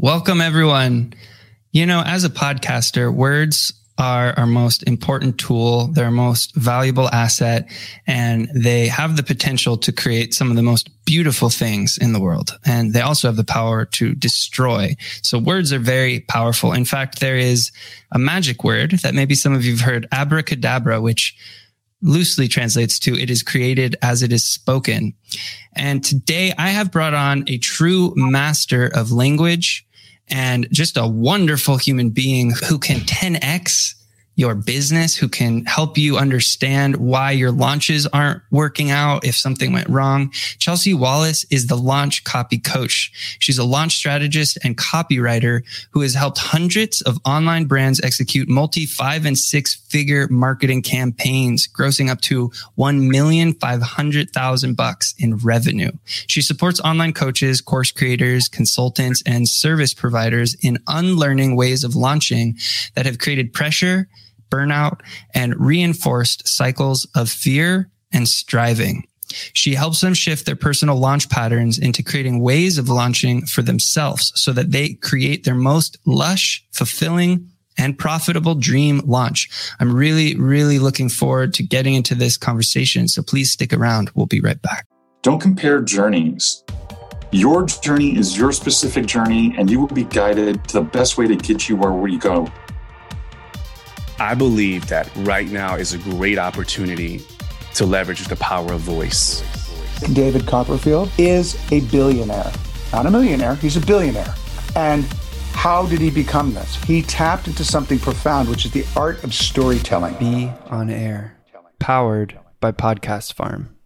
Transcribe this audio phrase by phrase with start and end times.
[0.00, 1.12] Welcome, everyone.
[1.72, 7.68] You know, as a podcaster, words are our most important tool, their most valuable asset,
[8.06, 12.20] and they have the potential to create some of the most beautiful things in the
[12.20, 12.56] world.
[12.64, 14.94] And they also have the power to destroy.
[15.22, 16.72] So words are very powerful.
[16.72, 17.72] In fact, there is
[18.12, 21.36] a magic word that maybe some of you have heard, abracadabra, which
[22.02, 25.14] loosely translates to it is created as it is spoken.
[25.74, 29.86] And today I have brought on a true master of language
[30.28, 33.94] and just a wonderful human being who can 10x
[34.38, 39.72] your business, who can help you understand why your launches aren't working out if something
[39.72, 40.30] went wrong.
[40.58, 43.10] Chelsea Wallace is the launch copy coach.
[43.40, 48.86] She's a launch strategist and copywriter who has helped hundreds of online brands execute multi
[48.86, 55.90] five and six figure marketing campaigns, grossing up to 1,500,000 bucks in revenue.
[56.04, 62.56] She supports online coaches, course creators, consultants, and service providers in unlearning ways of launching
[62.94, 64.06] that have created pressure
[64.50, 65.00] burnout,
[65.34, 69.06] and reinforced cycles of fear and striving.
[69.52, 74.32] She helps them shift their personal launch patterns into creating ways of launching for themselves
[74.34, 79.48] so that they create their most lush, fulfilling, and profitable dream launch.
[79.78, 83.06] I'm really, really looking forward to getting into this conversation.
[83.06, 84.10] So please stick around.
[84.14, 84.86] We'll be right back.
[85.22, 86.64] Don't compare journeys.
[87.30, 91.26] Your journey is your specific journey, and you will be guided to the best way
[91.26, 92.50] to get you where you go.
[94.20, 97.22] I believe that right now is a great opportunity
[97.74, 99.44] to leverage the power of voice.
[100.12, 102.52] David Copperfield is a billionaire,
[102.92, 104.34] not a millionaire, he's a billionaire.
[104.74, 105.04] And
[105.52, 106.82] how did he become this?
[106.82, 110.14] He tapped into something profound, which is the art of storytelling.
[110.14, 111.36] Be on air,
[111.78, 113.76] powered by Podcast Farm.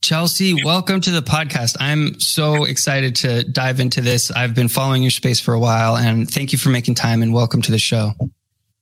[0.00, 1.76] Chelsea, welcome to the podcast.
[1.80, 4.30] I'm so excited to dive into this.
[4.30, 7.34] I've been following your space for a while, and thank you for making time and
[7.34, 8.12] welcome to the show.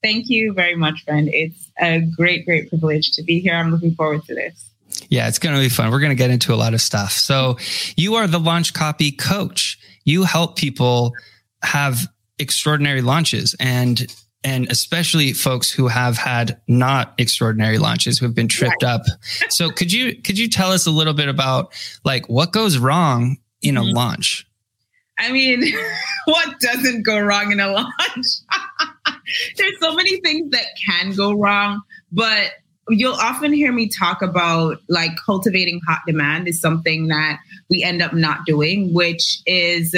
[0.07, 1.29] Thank you very much, friend.
[1.33, 3.57] It's a great, great privilege to be here.
[3.57, 4.71] I'm looking forward to this.
[5.09, 5.91] Yeah, it's going to be fun.
[5.91, 7.11] We're going to get into a lot of stuff.
[7.11, 7.59] So,
[7.97, 9.81] you are the launch copy coach.
[10.05, 11.13] You help people
[11.65, 12.07] have
[12.39, 14.07] extraordinary launches and
[14.45, 18.93] and especially folks who have had not extraordinary launches who have been tripped right.
[18.93, 19.03] up.
[19.49, 21.73] So could you could you tell us a little bit about
[22.05, 23.97] like what goes wrong in a mm-hmm.
[23.97, 24.47] launch?
[25.19, 25.65] I mean,
[26.27, 27.91] what doesn't go wrong in a launch?
[29.57, 31.83] There's so many things that can go wrong,
[32.13, 32.53] but
[32.89, 37.39] you'll often hear me talk about like cultivating hot demand is something that
[37.69, 39.95] we end up not doing, which is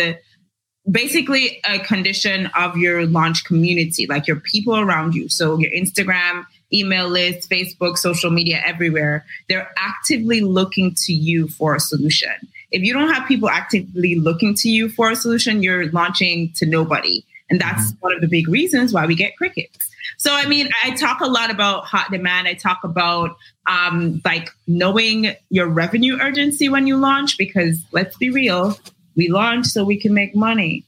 [0.91, 5.29] basically a condition of your launch community, like your people around you.
[5.29, 11.75] So your Instagram, email list, Facebook, social media, everywhere, they're actively looking to you for
[11.75, 12.33] a solution.
[12.71, 16.67] If you don't have people actively looking to you for a solution, you're launching to
[16.67, 17.23] nobody.
[17.51, 18.01] And that's mm-hmm.
[18.01, 19.91] one of the big reasons why we get crickets.
[20.17, 22.49] So, I mean, I talk a lot about hot demand.
[22.49, 23.37] I talk about
[23.67, 28.79] um, like knowing your revenue urgency when you launch, because let's be real,
[29.17, 30.85] we launch so we can make money.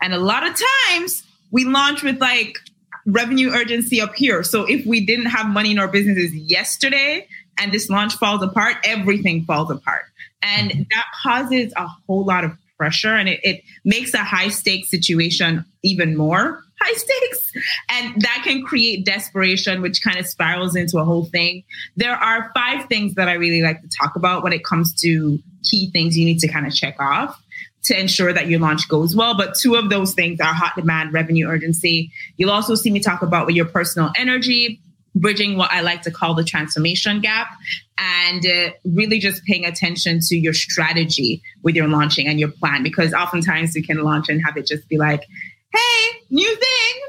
[0.00, 2.58] And a lot of times we launch with like
[3.06, 4.42] revenue urgency up here.
[4.42, 7.26] So if we didn't have money in our businesses yesterday
[7.58, 10.04] and this launch falls apart, everything falls apart.
[10.42, 10.82] And mm-hmm.
[10.90, 15.64] that causes a whole lot of pressure and it, it makes a high stakes situation
[15.84, 17.52] even more high stakes.
[17.88, 21.62] And that can create desperation, which kind of spirals into a whole thing.
[21.96, 25.38] There are five things that I really like to talk about when it comes to
[25.62, 27.40] key things you need to kind of check off
[27.84, 29.36] to ensure that your launch goes well.
[29.36, 32.10] But two of those things are hot demand, revenue urgency.
[32.36, 34.80] You'll also see me talk about with your personal energy,
[35.14, 37.48] bridging what I like to call the transformation gap
[37.98, 42.82] and uh, really just paying attention to your strategy with your launching and your plan
[42.82, 45.24] because oftentimes you can launch and have it just be like,
[45.72, 47.02] hey, new thing.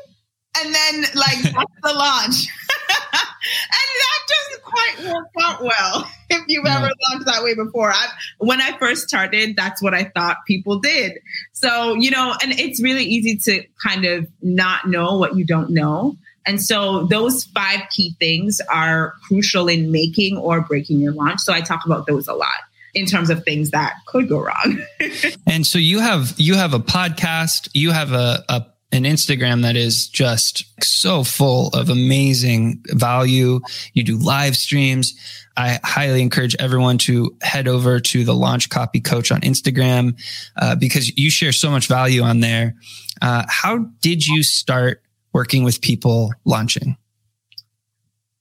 [0.61, 2.47] And then like that's the launch.
[3.13, 7.91] and that doesn't quite work out well if you've ever launched that way before.
[7.91, 8.07] I,
[8.39, 11.19] when I first started, that's what I thought people did.
[11.53, 15.71] So, you know, and it's really easy to kind of not know what you don't
[15.71, 16.17] know.
[16.45, 21.39] And so those five key things are crucial in making or breaking your launch.
[21.39, 22.49] So I talk about those a lot
[22.93, 24.83] in terms of things that could go wrong.
[25.47, 29.75] and so you have you have a podcast, you have a, a an Instagram that
[29.75, 33.59] is just so full of amazing value.
[33.93, 35.15] You do live streams.
[35.57, 40.19] I highly encourage everyone to head over to the Launch Copy Coach on Instagram
[40.57, 42.75] uh, because you share so much value on there.
[43.19, 45.01] Uh, how did you start
[45.33, 46.97] working with people launching?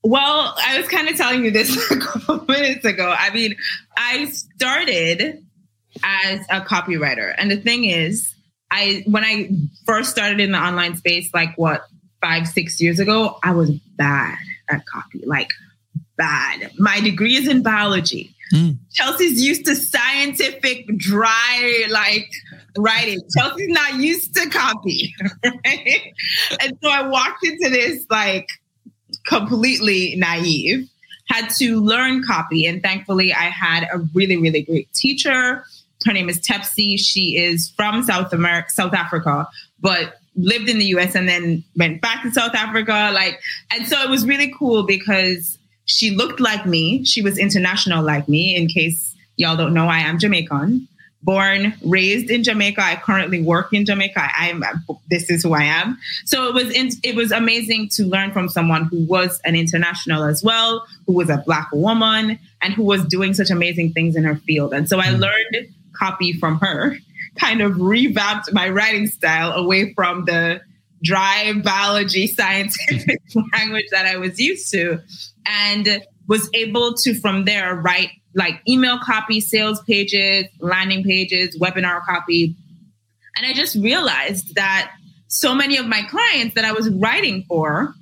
[0.05, 3.15] Well, I was kind of telling you this a couple minutes ago.
[3.17, 3.57] I mean,
[3.97, 5.45] I started
[6.03, 7.35] as a copywriter.
[7.37, 8.35] And the thing is,
[8.71, 9.51] I when I
[9.85, 11.85] first started in the online space, like what
[12.21, 14.39] five, six years ago, I was bad
[14.71, 15.51] at copy, like
[16.17, 16.71] bad.
[16.79, 18.35] My degree is in biology.
[18.53, 18.79] Mm.
[18.93, 22.31] Chelsea's used to scientific, dry, like
[22.79, 23.21] writing.
[23.37, 25.15] Chelsea's not used to copy.
[25.45, 26.13] Right?
[26.61, 28.49] And so I walked into this like
[29.27, 30.89] completely naive,
[31.27, 32.67] had to learn copy.
[32.67, 35.65] And thankfully, I had a really, really great teacher.
[36.05, 36.99] Her name is Tepsi.
[36.99, 39.47] She is from South America, South Africa,
[39.81, 43.11] but lived in the US and then went back to South Africa.
[43.13, 43.41] Like,
[43.71, 47.05] and so it was really cool because she looked like me.
[47.05, 48.57] She was international like me.
[48.57, 50.89] In case y'all don't know, I am Jamaican
[51.23, 52.83] born, raised in Jamaica.
[52.83, 54.21] I currently work in Jamaica.
[54.39, 54.65] I am
[55.09, 55.99] this is who I am.
[56.25, 60.25] So it was in, it was amazing to learn from someone who was an international
[60.25, 64.25] as well, who was a black woman and who was doing such amazing things in
[64.25, 64.73] her field.
[64.73, 65.21] And so I mm.
[65.21, 66.97] learned copy from her,
[67.39, 70.61] kind of revamped my writing style away from the
[71.03, 73.21] dry biology scientific
[73.53, 75.01] language that I was used to
[75.47, 82.03] and was able to from there write like email copy, sales pages, landing pages, webinar
[82.05, 82.57] copy.
[83.37, 84.93] And I just realized that
[85.29, 87.95] so many of my clients that I was writing for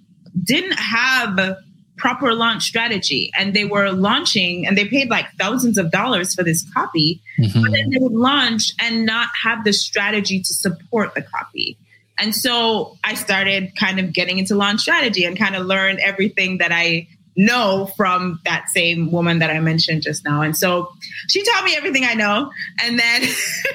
[0.43, 1.57] didn't have
[2.01, 6.43] proper launch strategy and they were launching and they paid like thousands of dollars for
[6.43, 7.63] this copy mm-hmm.
[7.63, 11.77] but then they would launch and not have the strategy to support the copy
[12.19, 16.57] and so i started kind of getting into launch strategy and kind of learned everything
[16.57, 17.07] that i
[17.47, 20.43] know from that same woman that I mentioned just now.
[20.43, 20.93] And so
[21.29, 22.51] she taught me everything I know.
[22.83, 23.23] And then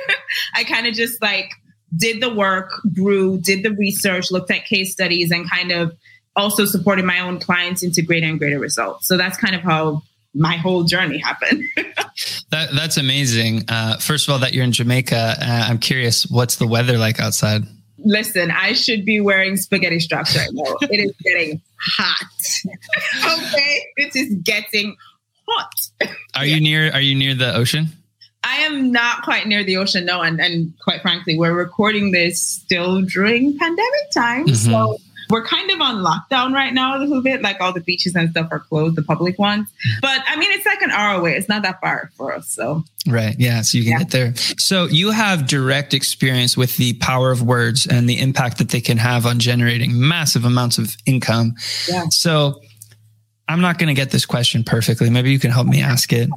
[0.56, 1.52] I kind of just like
[1.96, 5.96] did the work, grew, did the research, looked at case studies, and kind of
[6.36, 9.08] also supported my own clients into greater and greater results.
[9.08, 10.02] So that's kind of how
[10.34, 11.64] my whole journey happened.
[12.50, 13.64] that, that's amazing.
[13.70, 17.20] Uh, first of all, that you're in Jamaica, uh, I'm curious, what's the weather like
[17.22, 17.64] outside?
[18.06, 20.76] listen, I should be wearing spaghetti straps right now.
[20.82, 22.18] it is getting hot.
[23.40, 24.96] okay, it is getting
[25.48, 26.10] hot.
[26.36, 26.56] Are yeah.
[26.56, 26.92] you near?
[26.92, 27.88] Are you near the ocean?
[28.44, 32.42] I am not quite near the ocean, no, and, and quite frankly, we're recording this
[32.42, 34.72] still during pandemic time, mm-hmm.
[34.72, 34.98] so
[35.30, 38.30] we're kind of on lockdown right now a little bit, like all the beaches and
[38.30, 39.68] stuff are closed, the public ones.
[40.02, 41.36] But I mean, it's like an hour away.
[41.36, 42.50] It's not that far for us.
[42.50, 43.36] So, right.
[43.40, 43.62] Yeah.
[43.62, 44.00] So you can yeah.
[44.00, 44.36] get there.
[44.58, 48.82] So you have direct experience with the power of words and the impact that they
[48.82, 51.56] can have on generating massive amounts of income.
[51.88, 52.06] Yeah.
[52.10, 52.62] So
[53.48, 55.10] I'm not going to get this question perfectly.
[55.10, 56.30] Maybe you can help me ask it.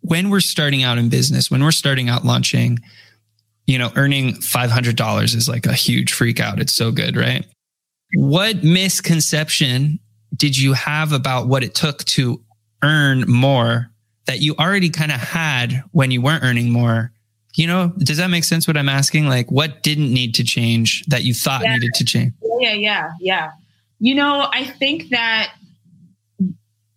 [0.00, 2.78] When we're starting out in business, when we're starting out launching,
[3.68, 6.58] you know, earning $500 is like a huge freak out.
[6.58, 7.46] It's so good, right?
[8.14, 10.00] What misconception
[10.34, 12.42] did you have about what it took to
[12.82, 13.90] earn more
[14.26, 17.12] that you already kind of had when you weren't earning more?
[17.56, 19.26] You know, does that make sense what I'm asking?
[19.26, 21.74] Like, what didn't need to change that you thought yeah.
[21.74, 22.32] needed to change?
[22.60, 23.50] Yeah, yeah, yeah.
[23.98, 25.52] You know, I think that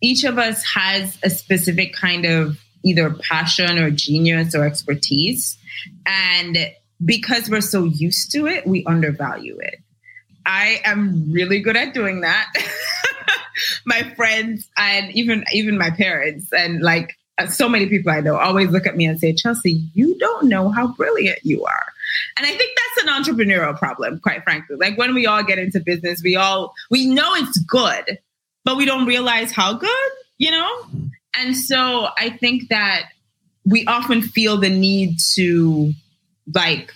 [0.00, 5.58] each of us has a specific kind of either passion or genius or expertise.
[6.06, 6.58] And
[7.04, 9.76] because we're so used to it, we undervalue it.
[10.44, 12.52] I am really good at doing that.
[13.84, 18.36] my friends and even even my parents and like uh, so many people I know
[18.36, 21.92] always look at me and say, Chelsea, you don't know how brilliant you are.
[22.36, 24.76] And I think that's an entrepreneurial problem, quite frankly.
[24.76, 28.18] Like when we all get into business, we all we know it's good,
[28.64, 30.86] but we don't realize how good, you know?
[31.38, 33.06] And so I think that
[33.64, 35.92] we often feel the need to
[36.54, 36.92] like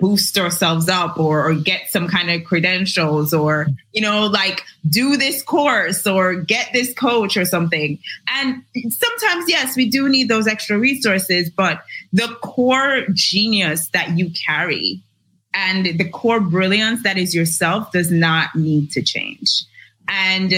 [0.00, 5.16] boost ourselves up or, or get some kind of credentials or you know like do
[5.16, 7.98] this course or get this coach or something
[8.28, 11.82] and sometimes yes we do need those extra resources but
[12.14, 15.02] the core genius that you carry
[15.52, 19.64] and the core brilliance that is yourself does not need to change
[20.08, 20.52] and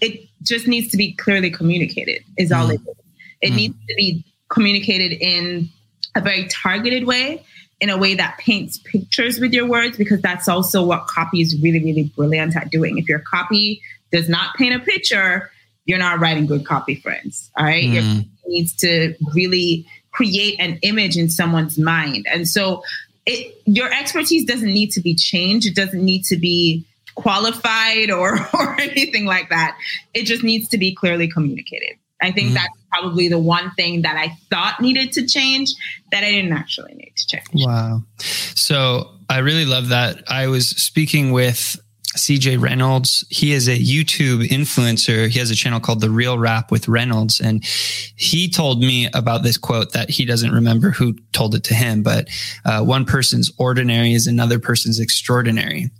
[0.00, 2.74] it just needs to be clearly communicated is all mm.
[2.74, 2.96] it is
[3.40, 3.56] it mm.
[3.56, 5.68] needs to be communicated in
[6.14, 7.44] a very targeted way,
[7.80, 11.60] in a way that paints pictures with your words, because that's also what copy is
[11.60, 12.98] really, really brilliant at doing.
[12.98, 13.80] If your copy
[14.12, 15.50] does not paint a picture,
[15.84, 17.50] you're not writing good copy, friends.
[17.56, 17.84] All right.
[17.84, 18.20] Mm.
[18.20, 22.26] It needs to really create an image in someone's mind.
[22.30, 22.84] And so
[23.24, 25.66] it, your expertise doesn't need to be changed.
[25.66, 29.76] It doesn't need to be qualified or, or anything like that.
[30.14, 31.96] It just needs to be clearly communicated.
[32.22, 32.54] I think mm.
[32.54, 35.70] that's probably the one thing that I thought needed to change
[36.10, 37.66] that I didn't actually need to change.
[37.66, 38.02] Wow.
[38.18, 40.22] So I really love that.
[40.28, 41.80] I was speaking with
[42.16, 43.24] CJ Reynolds.
[43.30, 45.28] He is a YouTube influencer.
[45.28, 47.40] He has a channel called The Real Rap with Reynolds.
[47.40, 51.74] And he told me about this quote that he doesn't remember who told it to
[51.74, 52.28] him, but
[52.66, 55.90] uh, one person's ordinary is another person's extraordinary.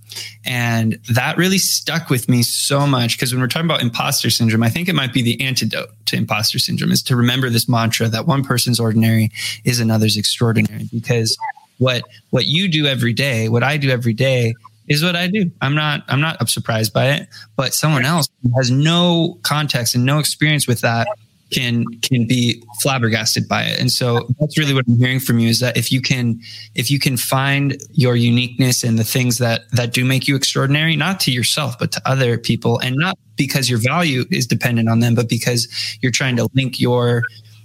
[0.45, 4.63] And that really stuck with me so much because when we're talking about imposter syndrome,
[4.63, 8.09] I think it might be the antidote to imposter syndrome is to remember this mantra
[8.09, 9.31] that one person's ordinary
[9.65, 11.39] is another's extraordinary because
[11.79, 14.55] what what you do every day, what I do every day
[14.89, 15.51] is what I do.
[15.61, 20.05] I'm not I'm not surprised by it, but someone else who has no context and
[20.05, 21.07] no experience with that
[21.53, 23.79] can can be flabbergasted by it.
[23.79, 26.41] And so that's really what I'm hearing from you is that if you can
[26.75, 30.97] if you can find your uniqueness and the things that that do make you extraordinary,
[30.97, 35.01] not to yourself but to other people, and not because your value is dependent on
[35.01, 35.69] them, but because
[36.01, 37.23] you're trying to link your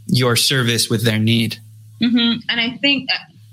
[0.07, 1.57] your service with their need.
[2.01, 2.39] Mm-hmm.
[2.49, 3.09] And I think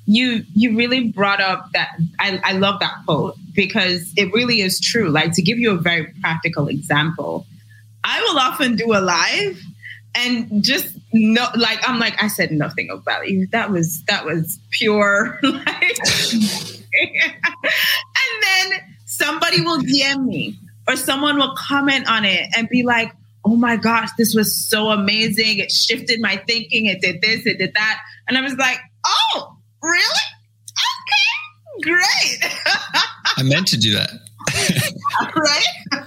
[0.07, 4.81] you you really brought up that I, I love that quote because it really is
[4.81, 5.09] true.
[5.09, 7.47] Like to give you a very practical example,
[8.03, 9.61] I will often do a live
[10.15, 13.47] and just no like I'm like I said nothing of value.
[13.49, 15.99] That was that was pure like
[16.95, 23.13] and then somebody will DM me or someone will comment on it and be like,
[23.45, 25.59] oh my gosh, this was so amazing.
[25.59, 26.87] It shifted my thinking.
[26.87, 28.01] It did this, it did that.
[28.29, 29.54] And I was like, oh,
[29.85, 30.25] really?
[31.03, 32.53] Okay, great.
[33.37, 34.11] I meant to do that.
[35.37, 36.05] right?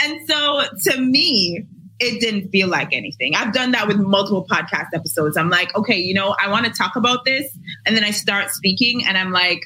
[0.00, 1.66] and so to me,
[2.00, 3.36] it didn't feel like anything.
[3.36, 5.36] I've done that with multiple podcast episodes.
[5.36, 7.56] I'm like, okay, you know, I want to talk about this.
[7.86, 9.62] And then I start speaking and I'm like,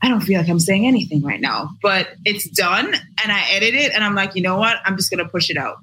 [0.00, 2.86] I don't feel like I'm saying anything right now, but it's done.
[3.22, 4.76] And I edit it and I'm like, you know what?
[4.84, 5.78] I'm just going to push it out.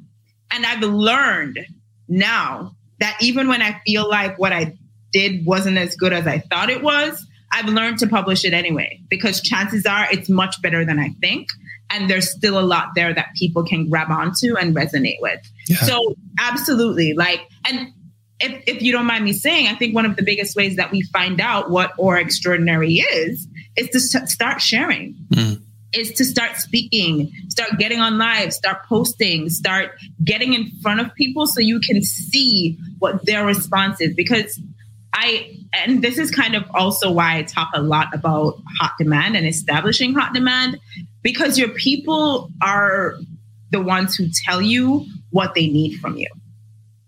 [0.51, 1.59] And I've learned
[2.07, 4.77] now that even when I feel like what I
[5.15, 8.99] did wasn't as good as I thought it was, I've learned to publish it anyway
[9.09, 11.47] because chances are it's much better than I think
[11.89, 15.39] and there's still a lot there that people can grab onto and resonate with.
[15.67, 15.77] Yeah.
[15.77, 17.93] So absolutely, like, and
[18.39, 20.91] if, if you don't mind me saying, I think one of the biggest ways that
[20.91, 25.15] we find out what or extraordinary is is to start sharing.
[25.33, 25.61] Mm.
[25.93, 29.91] Is to start speaking, start getting on live, start posting, start
[30.21, 34.13] getting in front of people so you can see what their response is.
[34.13, 34.59] Because
[35.17, 39.37] I, and this is kind of also why I talk a lot about hot demand
[39.37, 40.77] and establishing hot demand,
[41.23, 43.15] because your people are
[43.71, 46.27] the ones who tell you what they need from you.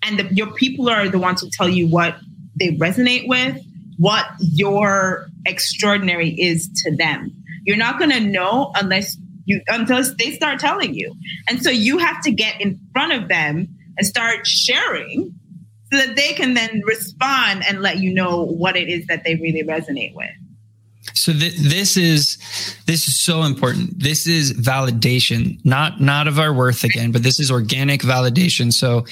[0.01, 2.15] And the, your people are the ones who tell you what
[2.57, 3.61] they resonate with,
[3.97, 7.31] what your extraordinary is to them.
[7.65, 11.13] You're not going to know unless you until they start telling you.
[11.49, 15.36] And so you have to get in front of them and start sharing
[15.91, 19.35] so that they can then respond and let you know what it is that they
[19.35, 20.29] really resonate with.
[21.13, 22.37] So th- this is
[22.85, 23.99] this is so important.
[23.99, 28.73] This is validation, not not of our worth again, but this is organic validation.
[28.73, 29.05] So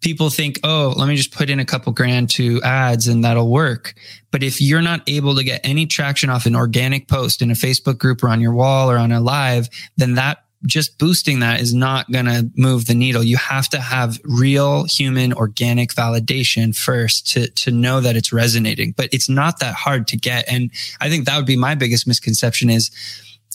[0.00, 3.50] people think, "Oh, let me just put in a couple grand to ads and that'll
[3.50, 3.94] work."
[4.30, 7.54] But if you're not able to get any traction off an organic post in a
[7.54, 11.60] Facebook group or on your wall or on a live, then that just boosting that
[11.60, 13.22] is not going to move the needle.
[13.22, 18.92] You have to have real human organic validation first to, to know that it's resonating,
[18.96, 20.44] but it's not that hard to get.
[20.50, 22.90] And I think that would be my biggest misconception is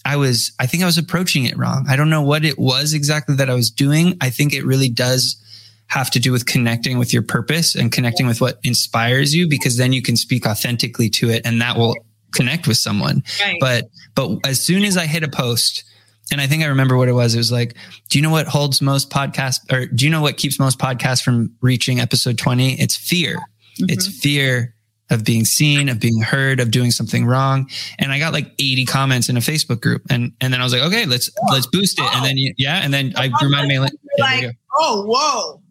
[0.05, 1.85] I was, I think I was approaching it wrong.
[1.89, 4.17] I don't know what it was exactly that I was doing.
[4.21, 5.43] I think it really does
[5.87, 9.77] have to do with connecting with your purpose and connecting with what inspires you because
[9.77, 11.95] then you can speak authentically to it and that will
[12.31, 13.23] connect with someone.
[13.41, 13.57] Right.
[13.59, 15.83] But, but as soon as I hit a post,
[16.31, 17.35] and I think I remember what it was.
[17.35, 17.75] It was like,
[18.09, 21.23] do you know what holds most podcasts or do you know what keeps most podcasts
[21.23, 22.79] from reaching episode 20?
[22.79, 23.35] It's fear.
[23.35, 23.85] Mm-hmm.
[23.89, 24.75] It's fear
[25.09, 27.69] of being seen, of being heard, of doing something wrong.
[27.97, 30.03] And I got like 80 comments in a Facebook group.
[30.09, 32.05] And and then I was like, okay, let's oh, let's boost it.
[32.05, 32.11] Oh.
[32.15, 33.91] And then yeah, and then I grew my mailing.
[34.19, 35.61] Like, oh, whoa.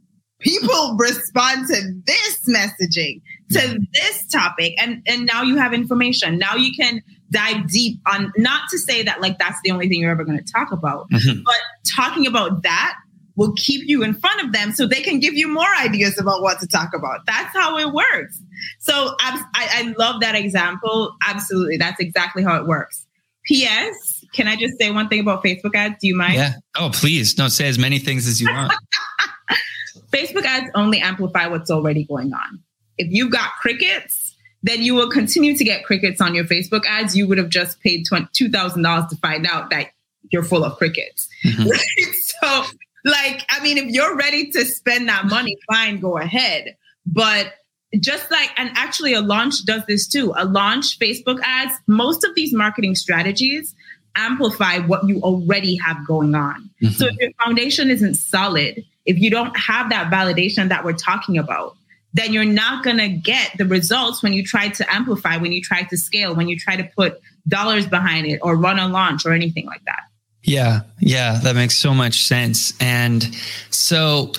[0.40, 4.72] People respond to this messaging, to this topic.
[4.80, 6.38] And and now you have information.
[6.38, 10.00] Now you can dive deep on not to say that like that's the only thing
[10.00, 11.42] you're ever going to talk about, mm-hmm.
[11.44, 11.54] but
[11.97, 12.97] talking about that
[13.37, 16.42] will keep you in front of them so they can give you more ideas about
[16.42, 17.20] what to talk about.
[17.25, 18.42] That's how it works.
[18.80, 21.14] So I, I love that example.
[21.26, 21.76] Absolutely.
[21.76, 23.06] That's exactly how it works.
[23.44, 24.25] P.S.
[24.35, 25.94] Can I just say one thing about Facebook ads?
[26.00, 26.35] Do you mind?
[26.35, 26.54] Yeah.
[26.76, 27.32] Oh, please.
[27.32, 28.73] Don't say as many things as you want.
[30.12, 32.61] Facebook ads only amplify what's already going on.
[32.99, 34.27] If you've got crickets,
[34.62, 37.16] then you will continue to get crickets on your Facebook ads.
[37.16, 39.88] You would have just paid $2,000 to find out that
[40.30, 41.28] you're full of crickets.
[41.44, 41.68] Mm-hmm.
[41.68, 41.80] Right?
[42.40, 42.64] So,
[43.04, 46.76] like, I mean, if you're ready to spend that money, fine, go ahead.
[47.04, 47.54] But
[47.98, 50.32] just like, and actually, a launch does this too.
[50.36, 53.74] A launch Facebook ads, most of these marketing strategies
[54.14, 56.70] amplify what you already have going on.
[56.82, 56.88] Mm-hmm.
[56.88, 61.38] So if your foundation isn't solid, if you don't have that validation that we're talking
[61.38, 61.76] about,
[62.14, 65.62] then you're not going to get the results when you try to amplify, when you
[65.62, 69.26] try to scale, when you try to put dollars behind it or run a launch
[69.26, 70.00] or anything like that.
[70.42, 72.72] Yeah, yeah, that makes so much sense.
[72.80, 73.28] And
[73.70, 74.32] so,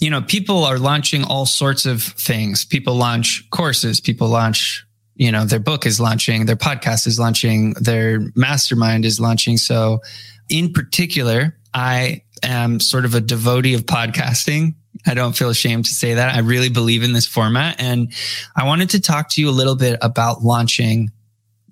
[0.00, 2.64] you know, people are launching all sorts of things.
[2.64, 4.86] People launch courses, people launch,
[5.16, 9.58] you know, their book is launching, their podcast is launching, their mastermind is launching.
[9.58, 10.00] So,
[10.48, 14.74] in particular, I am sort of a devotee of podcasting.
[15.06, 16.34] I don't feel ashamed to say that.
[16.34, 17.80] I really believe in this format.
[17.80, 18.12] And
[18.56, 21.10] I wanted to talk to you a little bit about launching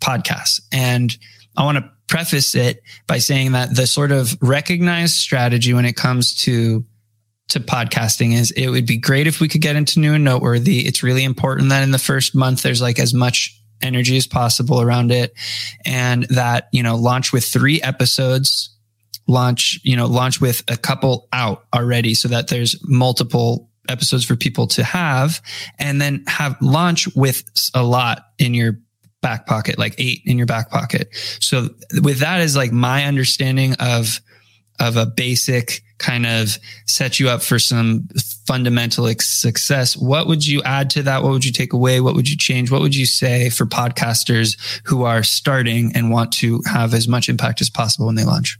[0.01, 0.61] podcasts.
[0.73, 1.17] And
[1.57, 5.97] I want to preface it by saying that the sort of recognized strategy when it
[5.97, 6.85] comes to
[7.49, 10.87] to podcasting is it would be great if we could get into new and noteworthy.
[10.87, 14.81] It's really important that in the first month there's like as much energy as possible
[14.81, 15.33] around it
[15.85, 18.77] and that, you know, launch with 3 episodes,
[19.29, 24.37] launch, you know, launch with a couple out already so that there's multiple episodes for
[24.37, 25.41] people to have
[25.79, 27.45] and then have launch with
[27.75, 28.81] a lot in your
[29.21, 31.09] back pocket, like eight in your back pocket.
[31.41, 31.69] So
[32.03, 34.21] with that is like my understanding of,
[34.81, 36.57] of a basic kind of
[36.87, 38.07] set you up for some
[38.47, 39.97] fundamental success.
[39.97, 41.25] What would you add to that?
[41.25, 42.01] What would you take away?
[42.01, 42.71] What would you change?
[42.71, 44.57] What would you say for podcasters
[44.87, 48.57] who are starting and want to have as much impact as possible when they launch?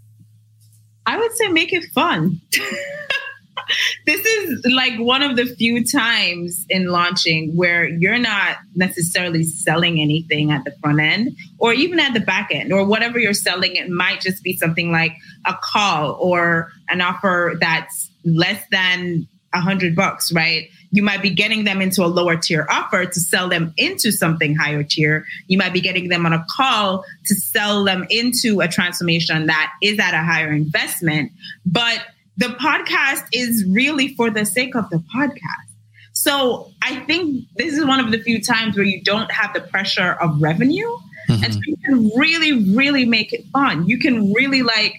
[1.09, 2.39] I would say make it fun.
[4.07, 10.03] this is like one of the few times in launching where you're not necessarily selling
[10.03, 13.75] anything at the front end or even at the back end or whatever you're selling.
[13.75, 15.15] It might just be something like
[15.47, 20.69] a call or an offer that's less than a hundred bucks, right?
[20.91, 24.55] You might be getting them into a lower tier offer to sell them into something
[24.55, 25.27] higher tier.
[25.47, 29.73] You might be getting them on a call to sell them into a transformation that
[29.83, 31.33] is at a higher investment.
[31.67, 32.01] But
[32.37, 35.69] the podcast is really for the sake of the podcast.
[36.13, 39.61] So I think this is one of the few times where you don't have the
[39.61, 40.89] pressure of revenue.
[41.29, 41.45] Mm-hmm.
[41.45, 43.87] And so you can really, really make it fun.
[43.87, 44.95] You can really like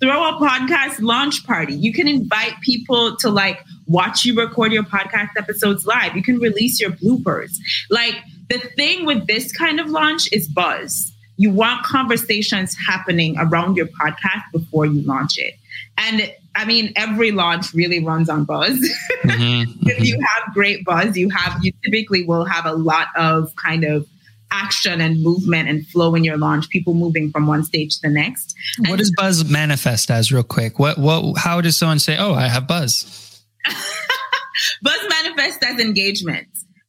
[0.00, 1.74] throw a podcast launch party.
[1.74, 6.16] You can invite people to like watch you record your podcast episodes live.
[6.16, 7.56] You can release your bloopers.
[7.90, 8.16] Like
[8.48, 11.12] the thing with this kind of launch is buzz.
[11.36, 15.54] You want conversations happening around your podcast before you launch it.
[15.98, 18.78] And I mean, every launch really runs on buzz.
[19.24, 20.04] Mm-hmm, if mm-hmm.
[20.04, 24.06] you have great buzz, you have you typically will have a lot of kind of
[24.54, 28.08] action and movement and flow in your launch, people moving from one stage to the
[28.08, 28.54] next.
[28.78, 30.78] What and does buzz manifest as real quick?
[30.78, 33.42] What what how does someone say, "Oh, I have buzz?"
[34.82, 36.46] buzz manifests as engagement,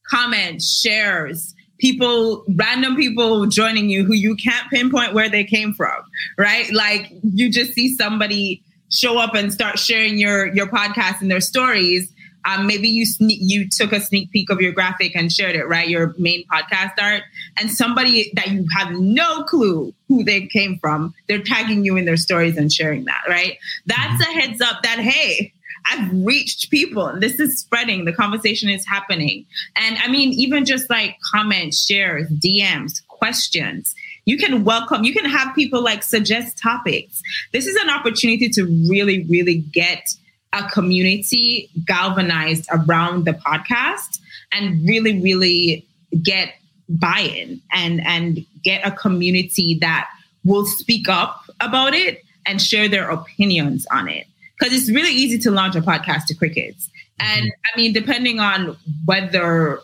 [0.10, 6.02] comments, shares, people random people joining you who you can't pinpoint where they came from
[6.38, 11.30] right like you just see somebody show up and start sharing your your podcast and
[11.30, 12.12] their stories
[12.46, 15.68] um, maybe you sne- you took a sneak peek of your graphic and shared it
[15.68, 17.24] right your main podcast art
[17.58, 22.06] and somebody that you have no clue who they came from they're tagging you in
[22.06, 25.52] their stories and sharing that right that's a heads up that hey
[25.88, 27.14] I've reached people.
[27.20, 28.06] This is spreading.
[28.06, 29.46] The conversation is happening.
[29.76, 33.94] And I mean, even just like comments, shares, DMs, questions
[34.26, 37.22] you can welcome, you can have people like suggest topics.
[37.54, 40.10] This is an opportunity to really, really get
[40.54, 44.20] a community galvanized around the podcast
[44.52, 45.86] and really, really
[46.22, 46.54] get
[46.88, 50.08] buy-in and and get a community that
[50.44, 54.28] will speak up about it and share their opinions on it.
[54.58, 56.90] Because it's really easy to launch a podcast to crickets.
[57.20, 57.74] And mm-hmm.
[57.74, 59.80] i mean depending on whether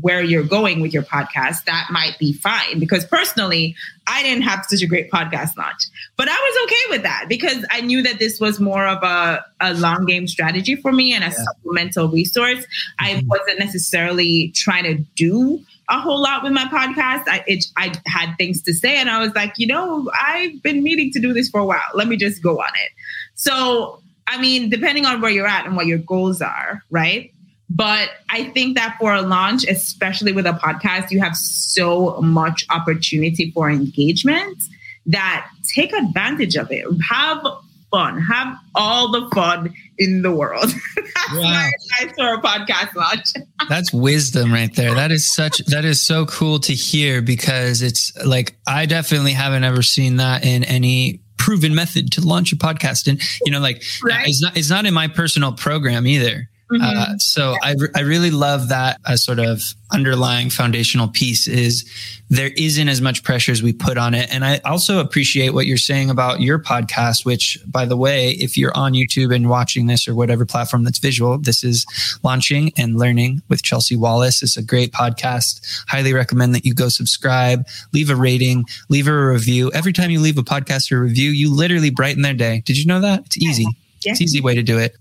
[0.00, 2.78] where you're going with your podcast, that might be fine.
[2.78, 3.76] Because personally,
[4.06, 7.64] I didn't have such a great podcast launch, but I was okay with that because
[7.70, 11.24] I knew that this was more of a, a long game strategy for me and
[11.24, 11.44] a yeah.
[11.44, 12.58] supplemental resource.
[12.58, 13.04] Mm-hmm.
[13.04, 17.24] I wasn't necessarily trying to do a whole lot with my podcast.
[17.28, 20.82] I, it, I had things to say, and I was like, you know, I've been
[20.82, 21.82] meaning to do this for a while.
[21.94, 22.90] Let me just go on it.
[23.34, 27.33] So, I mean, depending on where you're at and what your goals are, right?
[27.74, 32.64] But I think that for a launch, especially with a podcast, you have so much
[32.70, 34.62] opportunity for engagement
[35.06, 36.86] that take advantage of it.
[37.10, 37.44] Have
[37.90, 38.20] fun.
[38.20, 40.72] Have all the fun in the world.
[40.96, 41.70] That's wow.
[42.00, 43.28] nice for a podcast launch.
[43.68, 44.94] That's wisdom right there.
[44.94, 49.64] That is such that is so cool to hear because it's like I definitely haven't
[49.64, 53.08] ever seen that in any proven method to launch a podcast.
[53.08, 54.26] And you know, like right?
[54.26, 57.12] it's not it's not in my personal program either Mm-hmm.
[57.14, 61.88] Uh, so I, I really love that as sort of underlying foundational piece is
[62.30, 64.32] there isn't as much pressure as we put on it.
[64.34, 68.56] And I also appreciate what you're saying about your podcast, which by the way, if
[68.58, 71.86] you're on YouTube and watching this or whatever platform that's visual, this is
[72.24, 74.42] launching and learning with Chelsea Wallace.
[74.42, 75.84] It's a great podcast.
[75.86, 79.70] Highly recommend that you go subscribe, leave a rating, leave a review.
[79.72, 82.62] Every time you leave a podcast or review, you literally brighten their day.
[82.64, 83.26] Did you know that?
[83.26, 83.66] It's easy.
[84.04, 84.12] Yeah.
[84.12, 84.96] It's easy way to do it.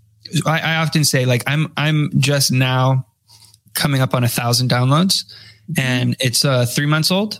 [0.46, 3.06] I, I often say like I'm I'm just now
[3.74, 5.82] coming up on a thousand downloads, mm-hmm.
[5.82, 7.40] and it's uh, three months old,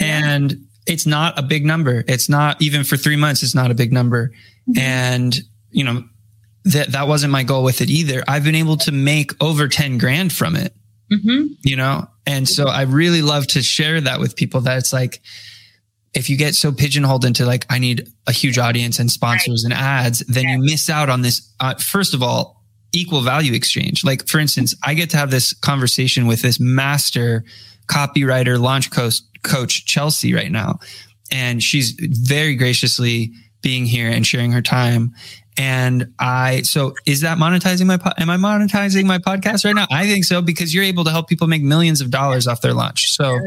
[0.00, 2.04] and it's not a big number.
[2.06, 3.42] It's not even for three months.
[3.42, 4.28] It's not a big number,
[4.68, 4.78] mm-hmm.
[4.78, 6.04] and you know
[6.64, 8.22] that that wasn't my goal with it either.
[8.26, 10.74] I've been able to make over ten grand from it.
[11.12, 11.54] Mm-hmm.
[11.62, 14.62] You know, and so I really love to share that with people.
[14.62, 15.20] That it's like
[16.14, 19.74] if you get so pigeonholed into like I need a huge audience and sponsors right.
[19.74, 21.52] and ads, then you miss out on this.
[21.60, 24.04] Uh, first of all, equal value exchange.
[24.04, 27.44] Like for instance, I get to have this conversation with this master
[27.86, 30.78] copywriter, launch coach, coach Chelsea right now,
[31.30, 35.14] and she's very graciously being here and sharing her time.
[35.56, 39.86] And I, so is that monetizing my, am I monetizing my podcast right now?
[39.90, 42.72] I think so because you're able to help people make millions of dollars off their
[42.72, 43.12] launch.
[43.12, 43.38] So,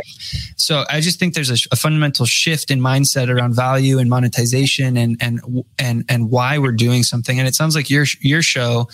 [0.56, 4.96] so I just think there's a, a fundamental shift in mindset around value and monetization
[4.96, 7.40] and, and, and, and why we're doing something.
[7.40, 8.88] And it sounds like your, your show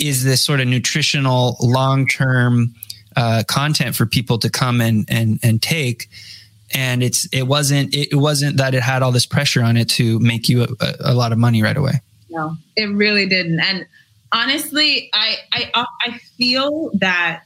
[0.00, 2.74] is this sort of nutritional long-term,
[3.16, 6.08] uh, content for people to come and, and, and take
[6.74, 10.18] and it's it wasn't it wasn't that it had all this pressure on it to
[10.20, 11.94] make you a, a lot of money right away
[12.30, 13.60] no, it really didn't.
[13.60, 13.86] And
[14.32, 17.44] honestly, I, I I feel that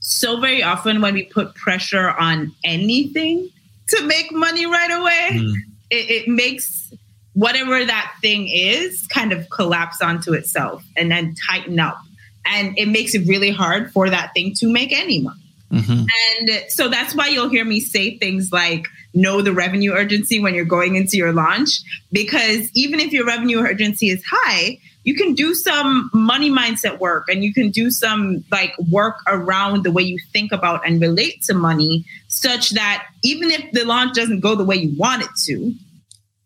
[0.00, 3.48] so very often when we put pressure on anything
[3.88, 5.54] to make money right away, mm.
[5.90, 6.92] it, it makes
[7.34, 11.98] whatever that thing is kind of collapse onto itself and then tighten up.
[12.44, 15.39] And it makes it really hard for that thing to make any money.
[15.70, 16.04] Mm-hmm.
[16.38, 20.54] And so that's why you'll hear me say things like, know the revenue urgency when
[20.54, 21.80] you're going into your launch.
[22.12, 27.28] Because even if your revenue urgency is high, you can do some money mindset work
[27.28, 31.42] and you can do some like work around the way you think about and relate
[31.42, 35.30] to money such that even if the launch doesn't go the way you want it
[35.46, 35.74] to,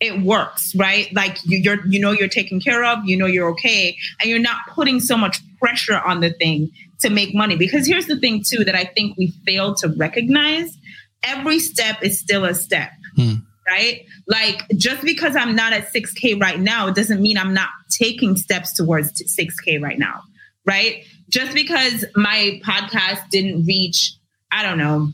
[0.00, 1.12] it works, right?
[1.14, 4.38] Like you, are you know, you're taken care of, you know, you're okay, and you're
[4.38, 6.70] not putting so much pressure on the thing
[7.04, 7.56] to make money.
[7.56, 10.76] Because here's the thing, too, that I think we fail to recognize
[11.22, 12.90] every step is still a step.
[13.16, 13.34] Hmm.
[13.66, 14.04] Right?
[14.26, 18.36] Like just because I'm not at 6K right now, it doesn't mean I'm not taking
[18.36, 20.20] steps towards 6K right now.
[20.66, 21.04] Right?
[21.30, 24.14] Just because my podcast didn't reach,
[24.52, 25.12] I don't know,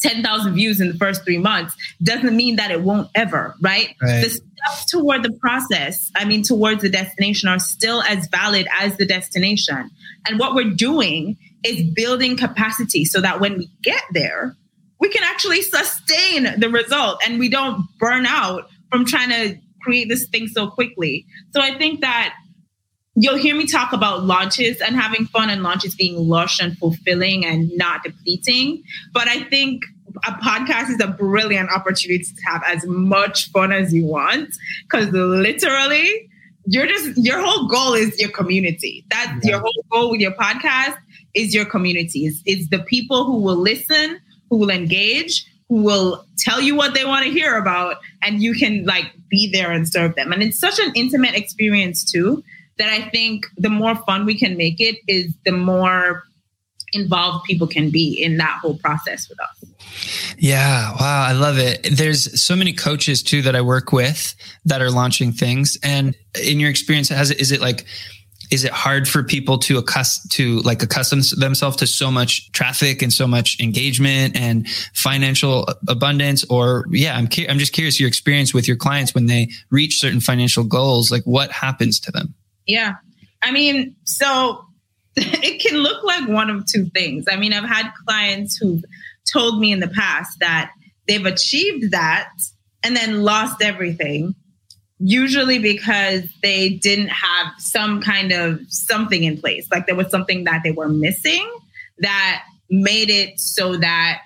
[0.00, 3.94] 10,000 views in the first three months doesn't mean that it won't ever, right?
[4.02, 4.22] right?
[4.22, 8.96] The steps toward the process, I mean, towards the destination are still as valid as
[8.96, 9.90] the destination.
[10.26, 14.56] And what we're doing is building capacity so that when we get there,
[15.00, 20.08] we can actually sustain the result and we don't burn out from trying to create
[20.08, 21.26] this thing so quickly.
[21.52, 22.34] So I think that
[23.14, 27.44] you'll hear me talk about launches and having fun and launches being lush and fulfilling
[27.44, 28.82] and not depleting.
[29.12, 29.82] But I think
[30.26, 35.10] a podcast is a brilliant opportunity to have as much fun as you want because
[35.10, 36.28] literally
[36.66, 39.04] you're just your whole goal is your community.
[39.10, 39.52] That's yeah.
[39.52, 40.96] your whole goal with your podcast
[41.34, 42.26] is your community.
[42.26, 44.20] It's, it's the people who will listen,
[44.50, 48.54] who will engage, who will tell you what they want to hear about, and you
[48.54, 50.32] can like be there and serve them.
[50.32, 52.44] And it's such an intimate experience too
[52.78, 56.24] that I think the more fun we can make it is the more
[56.92, 59.64] involved people can be in that whole process with us.
[60.38, 61.86] Yeah, wow, I love it.
[61.92, 65.78] There's so many coaches too that I work with that are launching things.
[65.82, 67.84] And in your experience, has it is it like
[68.50, 73.00] is it hard for people to accustom to like accustom themselves to so much traffic
[73.00, 78.08] and so much engagement and financial abundance or yeah i'm cu- i'm just curious your
[78.08, 82.34] experience with your clients when they reach certain financial goals like what happens to them
[82.66, 82.94] yeah.
[83.42, 84.64] I mean, so
[85.16, 87.26] it can look like one of two things.
[87.30, 88.82] I mean, I've had clients who've
[89.30, 90.72] told me in the past that
[91.06, 92.30] they've achieved that
[92.82, 94.34] and then lost everything,
[94.98, 99.68] usually because they didn't have some kind of something in place.
[99.70, 101.48] Like there was something that they were missing
[101.98, 104.22] that made it so that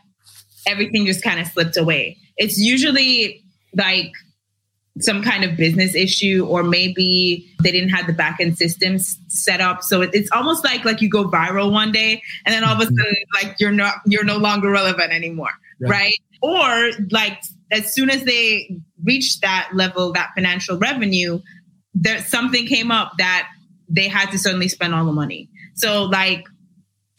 [0.66, 2.16] everything just kind of slipped away.
[2.36, 3.44] It's usually
[3.76, 4.12] like
[5.00, 9.82] some kind of business issue or maybe they didn't have the backend systems set up
[9.82, 12.84] so it's almost like like you go viral one day and then all of a
[12.84, 12.96] mm-hmm.
[12.96, 16.14] sudden like you're not you're no longer relevant anymore right, right?
[16.40, 21.40] or like as soon as they reached that level that financial revenue
[21.94, 23.48] there something came up that
[23.88, 26.46] they had to suddenly spend all the money So like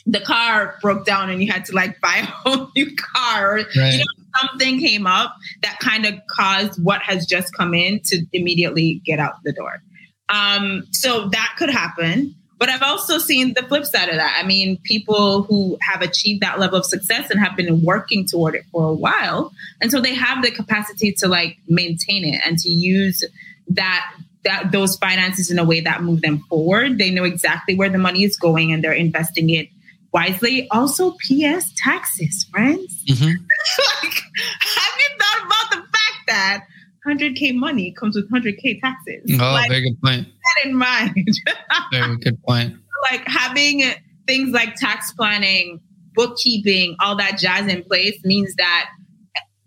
[0.08, 3.94] the car broke down and you had to like buy a whole new car right.
[3.94, 4.06] you know
[4.40, 9.20] something came up that kind of caused what has just come in to immediately get
[9.20, 9.82] out the door.
[10.30, 12.36] Um, so that could happen.
[12.60, 14.40] But I've also seen the flip side of that.
[14.44, 18.56] I mean, people who have achieved that level of success and have been working toward
[18.56, 19.52] it for a while.
[19.80, 23.24] And so they have the capacity to like maintain it and to use
[23.70, 24.12] that
[24.44, 26.98] that those finances in a way that move them forward.
[26.98, 29.68] They know exactly where the money is going and they're investing it
[30.14, 30.68] wisely.
[30.72, 33.04] Also, PS taxes, friends.
[33.10, 33.26] Mm-hmm.
[34.04, 34.14] like,
[34.60, 36.64] have you thought about the fact that
[37.08, 39.40] 100K money comes with 100K taxes?
[39.40, 40.28] Oh, like, very good point.
[40.28, 41.28] That in mind.
[41.92, 42.76] very good point.
[43.12, 43.84] Like having
[44.26, 45.80] things like tax planning,
[46.14, 48.90] bookkeeping, all that jazz in place means that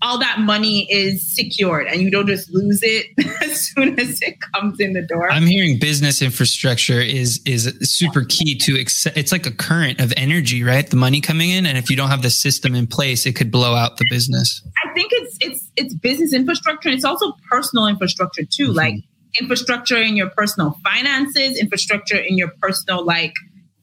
[0.03, 3.07] all that money is secured and you don't just lose it
[3.43, 5.31] as soon as it comes in the door.
[5.31, 10.63] I'm hearing business infrastructure is is super key to it's like a current of energy,
[10.63, 10.89] right?
[10.89, 13.51] The money coming in and if you don't have the system in place, it could
[13.51, 14.63] blow out the business.
[14.85, 18.69] I think it's it's it's business infrastructure and it's also personal infrastructure too.
[18.69, 18.77] Mm-hmm.
[18.77, 18.95] Like
[19.39, 23.35] infrastructure in your personal finances, infrastructure in your personal like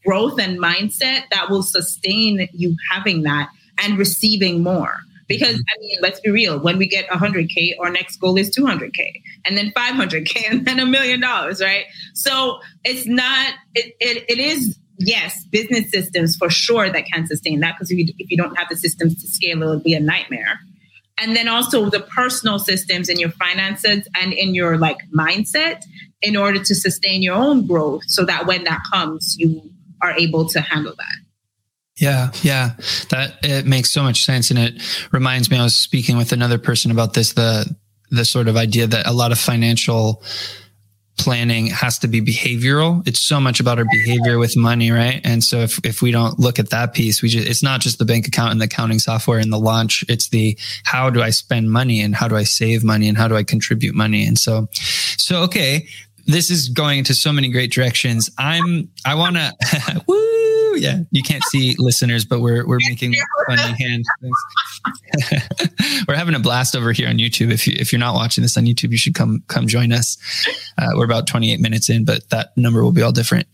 [0.06, 4.98] growth and mindset that will sustain you having that and receiving more
[5.28, 5.76] because mm-hmm.
[5.76, 6.60] I mean, let's be real.
[6.60, 10.86] When we get 100k, our next goal is 200k, and then 500k, and then a
[10.86, 11.86] million dollars, right?
[12.14, 13.54] So it's not.
[13.76, 17.98] It, it, it is yes, business systems for sure that can sustain that because if
[17.98, 20.60] you, if you don't have the systems to scale, it'll be a nightmare.
[21.20, 25.84] And then also the personal systems in your finances and in your like mindset
[26.22, 29.62] in order to sustain your own growth, so that when that comes, you
[30.02, 31.27] are able to handle that.
[31.98, 32.76] Yeah, yeah,
[33.10, 34.82] that it makes so much sense, and it
[35.12, 35.58] reminds me.
[35.58, 37.76] I was speaking with another person about this the
[38.12, 40.24] the sort of idea that a lot of financial
[41.18, 43.06] planning has to be behavioral.
[43.08, 45.20] It's so much about our behavior with money, right?
[45.24, 47.98] And so if if we don't look at that piece, we just it's not just
[47.98, 50.06] the bank account and the accounting software and the launch.
[50.08, 53.28] It's the how do I spend money and how do I save money and how
[53.28, 54.26] do I contribute money?
[54.26, 54.70] And so,
[55.18, 55.88] so okay,
[56.28, 58.30] this is going into so many great directions.
[58.38, 61.00] I'm I want to woo yeah.
[61.12, 63.16] You can't see listeners, but we're we're making
[63.48, 64.06] funny hand
[66.08, 67.52] we're having a blast over here on YouTube.
[67.52, 70.18] If you if you're not watching this on YouTube, you should come come join us.
[70.78, 73.48] Uh, we're about 28 minutes in, but that number will be all different.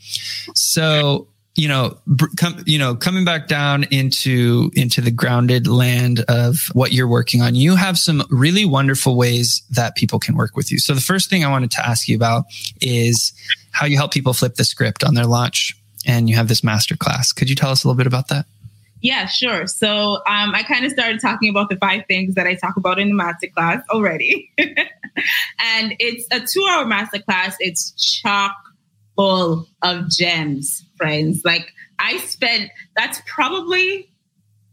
[0.55, 1.97] So you know,
[2.35, 7.41] come, you know, coming back down into into the grounded land of what you're working
[7.41, 10.79] on, you have some really wonderful ways that people can work with you.
[10.79, 12.45] So the first thing I wanted to ask you about
[12.81, 13.33] is
[13.71, 16.95] how you help people flip the script on their launch and you have this master
[16.95, 17.31] class.
[17.31, 18.45] Could you tell us a little bit about that?
[19.01, 19.67] Yeah, sure.
[19.67, 22.99] So um, I kind of started talking about the five things that I talk about
[22.99, 24.49] in the master class already.
[24.57, 27.57] and it's a two hour master class.
[27.59, 28.55] It's chock
[29.17, 31.41] full of gems, friends.
[31.43, 34.09] Like I spent, that's probably,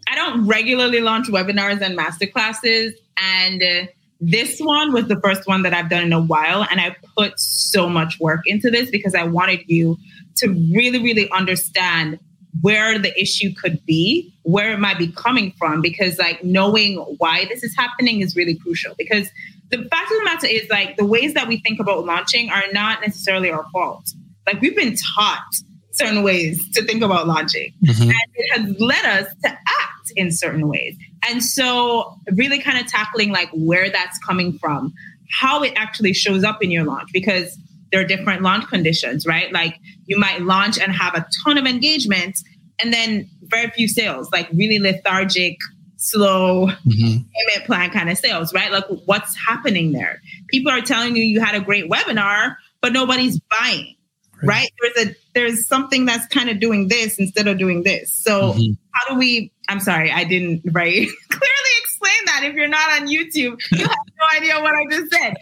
[0.09, 2.95] I don't regularly launch webinars and master classes.
[3.17, 3.87] And uh,
[4.21, 6.67] this one was the first one that I've done in a while.
[6.71, 9.97] And I put so much work into this because I wanted you
[10.37, 12.19] to really, really understand
[12.61, 17.47] where the issue could be, where it might be coming from, because like knowing why
[17.47, 18.95] this is happening is really crucial.
[18.99, 19.29] Because
[19.71, 22.65] the fact of the matter is like the ways that we think about launching are
[22.73, 24.11] not necessarily our fault.
[24.47, 25.45] Like we've been taught
[25.93, 28.03] certain ways to think about launching, mm-hmm.
[28.03, 30.97] and it has led us to act in certain ways.
[31.29, 34.95] And so, really, kind of tackling like where that's coming from,
[35.31, 37.59] how it actually shows up in your launch, because
[37.93, 39.53] there are different launch conditions, right?
[39.53, 42.39] Like you might launch and have a ton of engagement
[42.83, 45.57] and then very few sales, like really lethargic,
[45.97, 47.23] slow mm-hmm.
[47.35, 48.71] payment plan kind of sales, right?
[48.71, 50.21] Like what's happening there?
[50.49, 53.97] People are telling you you had a great webinar, but nobody's buying,
[54.43, 54.49] right?
[54.49, 54.71] right?
[54.95, 58.13] There's a there's something that's kind of doing this instead of doing this.
[58.13, 58.73] So mm-hmm.
[58.93, 59.53] how do we?
[59.71, 62.43] I'm sorry, I didn't very clearly explain that.
[62.43, 65.37] If you're not on YouTube, you have no idea what I just said.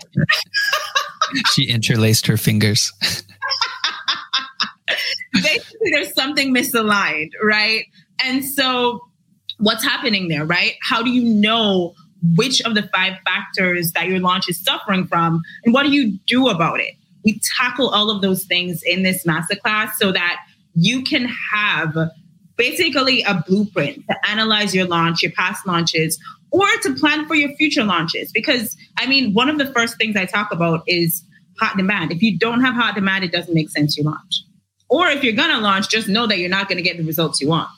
[1.55, 2.93] she interlaced her fingers.
[5.33, 7.87] Basically, there's something misaligned, right?
[8.23, 9.01] And so,
[9.57, 10.75] what's happening there, right?
[10.83, 11.95] How do you know
[12.35, 16.19] which of the five factors that your launch is suffering from, and what do you
[16.27, 16.93] do about it?
[17.25, 20.37] We tackle all of those things in this masterclass so that
[20.75, 21.97] you can have
[22.59, 26.19] basically a blueprint to analyze your launch, your past launches,
[26.51, 28.31] or to plan for your future launches.
[28.33, 31.25] Because I mean, one of the first things I talk about is
[31.59, 32.13] hot demand.
[32.13, 34.43] If you don't have hot demand, it doesn't make sense to launch.
[34.91, 37.05] Or if you're going to launch, just know that you're not going to get the
[37.05, 37.71] results you want.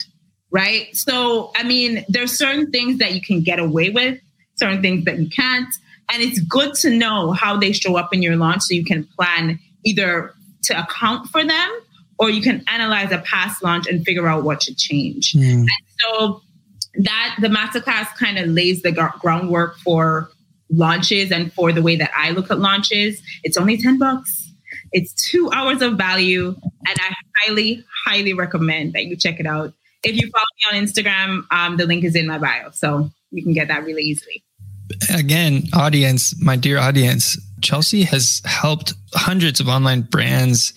[0.52, 0.88] Right.
[0.96, 4.18] So, I mean, there's certain things that you can get away with,
[4.56, 5.72] certain things that you can't.
[6.12, 9.04] And it's good to know how they show up in your launch so you can
[9.16, 11.80] plan either to account for them
[12.20, 15.32] or you can analyze a past launch and figure out what should change.
[15.32, 15.60] Mm.
[15.60, 16.42] And so
[16.94, 20.30] that the masterclass kind of lays the groundwork for
[20.68, 23.20] launches and for the way that I look at launches.
[23.42, 24.52] It's only 10 bucks.
[24.92, 29.72] It's two hours of value, and I highly, highly recommend that you check it out.
[30.02, 33.42] If you follow me on Instagram, um, the link is in my bio, so you
[33.42, 34.42] can get that really easily.
[35.14, 40.72] Again, audience, my dear audience, Chelsea has helped hundreds of online brands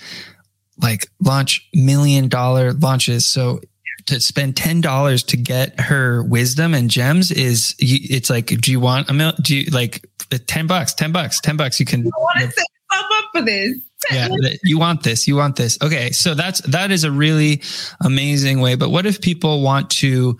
[0.81, 3.27] like launch million dollar launches.
[3.27, 3.61] So
[4.05, 8.79] to spend ten dollars to get her wisdom and gems is it's like do you
[8.79, 12.01] want a mil do you like uh, ten bucks ten bucks ten bucks you can
[12.01, 13.79] I want to set up for this.
[14.11, 14.27] Yeah
[14.63, 15.77] you want this you want this.
[15.81, 17.61] Okay so that's that is a really
[18.03, 18.75] amazing way.
[18.75, 20.37] But what if people want to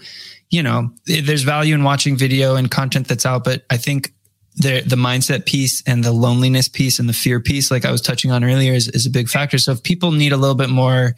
[0.53, 4.13] you know eh, there's value in watching video and content that's out but i think
[4.55, 8.01] the the mindset piece and the loneliness piece and the fear piece, like I was
[8.01, 9.57] touching on earlier, is, is a big factor.
[9.57, 11.15] So if people need a little bit more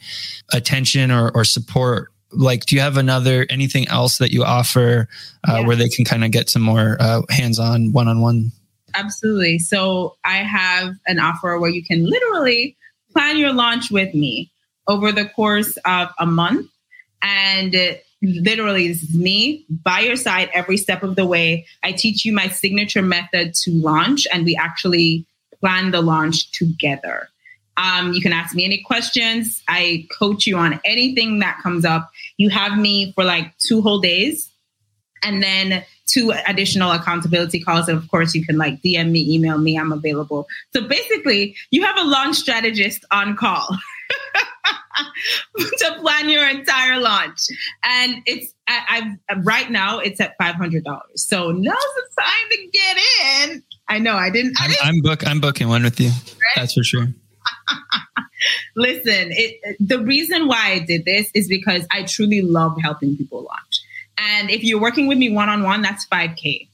[0.52, 5.08] attention or, or support, like do you have another anything else that you offer
[5.48, 5.66] uh, yeah.
[5.66, 8.52] where they can kind of get some more uh, hands-on one-on-one?
[8.94, 9.58] Absolutely.
[9.58, 12.76] So I have an offer where you can literally
[13.12, 14.50] plan your launch with me
[14.88, 16.68] over the course of a month
[17.22, 17.74] and
[18.26, 21.66] literally this is me by your side every step of the way.
[21.82, 25.26] I teach you my signature method to launch, and we actually
[25.60, 27.28] plan the launch together.
[27.76, 29.62] Um, you can ask me any questions.
[29.68, 32.10] I coach you on anything that comes up.
[32.38, 34.50] You have me for like two whole days,
[35.22, 37.88] and then two additional accountability calls.
[37.88, 39.78] And of course, you can like DM me, email me.
[39.78, 40.46] I'm available.
[40.72, 43.76] So basically, you have a launch strategist on call.
[45.56, 47.48] to plan your entire launch.
[47.84, 51.26] And it's I, I've right now it's at five hundred dollars.
[51.26, 52.98] So now's the time to get
[53.50, 53.62] in.
[53.88, 54.56] I know I didn't.
[54.60, 55.26] I am book.
[55.26, 56.08] I'm booking one with you.
[56.08, 56.56] Right?
[56.56, 57.06] That's for sure.
[58.76, 63.42] Listen, it, the reason why I did this is because I truly love helping people
[63.42, 63.82] launch.
[64.18, 66.68] And if you're working with me one on one, that's 5K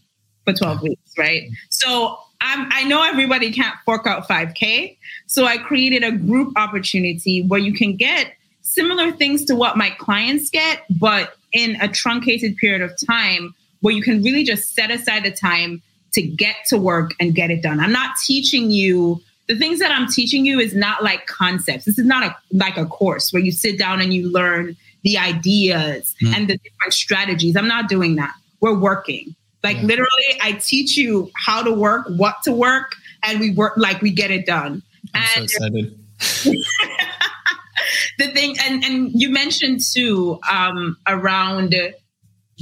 [0.45, 1.49] for 12 weeks, right?
[1.71, 4.96] So I'm, I know everybody can't fork out 5K.
[5.26, 9.90] So I created a group opportunity where you can get similar things to what my
[9.90, 14.90] clients get, but in a truncated period of time where you can really just set
[14.90, 17.81] aside the time to get to work and get it done.
[17.81, 21.85] I'm not teaching you the things that I'm teaching you is not like concepts.
[21.85, 25.18] This is not a like a course where you sit down and you learn the
[25.18, 26.35] ideas mm.
[26.35, 27.57] and the different strategies.
[27.57, 28.35] I'm not doing that.
[28.61, 29.35] We're working.
[29.62, 29.83] Like yeah.
[29.83, 32.94] literally, I teach you how to work, what to work,
[33.25, 34.83] and we work like we get it done.
[35.14, 35.98] I'm and so excited.
[38.18, 41.75] the thing, and and you mentioned too um, around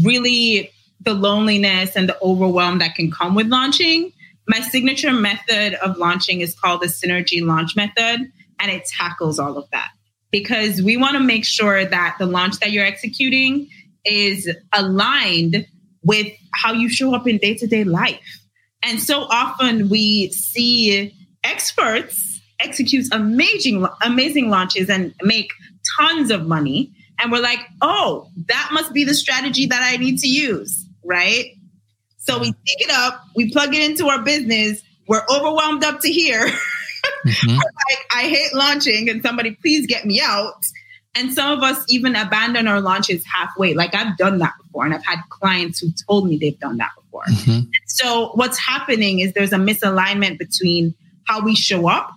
[0.03, 0.71] really
[1.03, 4.13] the loneliness and the overwhelm that can come with launching.
[4.47, 9.57] My signature method of launching is called the Synergy Launch Method, and it tackles all
[9.57, 9.91] of that
[10.31, 13.69] because we want to make sure that the launch that you're executing
[14.05, 15.67] is aligned
[16.03, 18.21] with how you show up in day to day life.
[18.83, 25.51] And so often we see experts execute amazing, amazing launches and make
[25.99, 26.93] tons of money.
[27.19, 31.47] And we're like, oh, that must be the strategy that I need to use, right?
[32.19, 34.83] So we pick it up, we plug it into our business.
[35.09, 36.51] We're overwhelmed up to here.
[37.27, 37.57] Mm-hmm.
[37.57, 40.65] like, I hate launching, and somebody please get me out.
[41.17, 43.75] And some of us even abandon our launches halfway.
[43.75, 46.91] Like I've done that before, and I've had clients who told me they've done that
[46.97, 47.25] before.
[47.25, 47.69] Mm-hmm.
[47.87, 50.95] So what's happening is there's a misalignment between
[51.27, 52.13] how we show up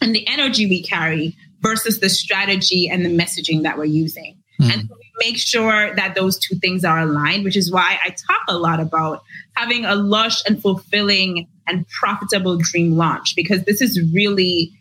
[0.00, 4.36] and the energy we carry versus the strategy and the messaging that we're using.
[4.60, 4.70] Mm-hmm.
[4.70, 8.10] And so we make sure that those two things are aligned, which is why I
[8.10, 9.22] talk a lot about
[9.56, 14.72] having a lush and fulfilling and profitable dream launch, because this is really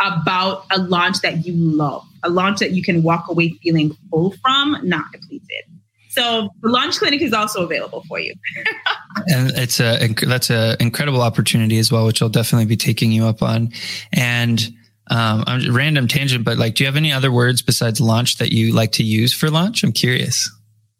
[0.00, 4.34] about a launch that you love, a launch that you can walk away feeling full
[4.42, 5.64] from, not depleted.
[6.10, 8.34] So the launch clinic is also available for you.
[9.26, 13.26] and it's a that's an incredible opportunity as well, which I'll definitely be taking you
[13.26, 13.70] up on.
[14.12, 14.60] And
[15.10, 18.52] um, I'm random tangent, but like, do you have any other words besides launch that
[18.52, 19.84] you like to use for launch?
[19.84, 20.50] I'm curious.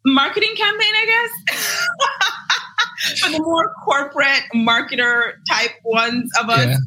[0.05, 3.19] Marketing campaign, I guess.
[3.19, 6.67] for the more corporate marketer type ones of us.
[6.67, 6.77] Yeah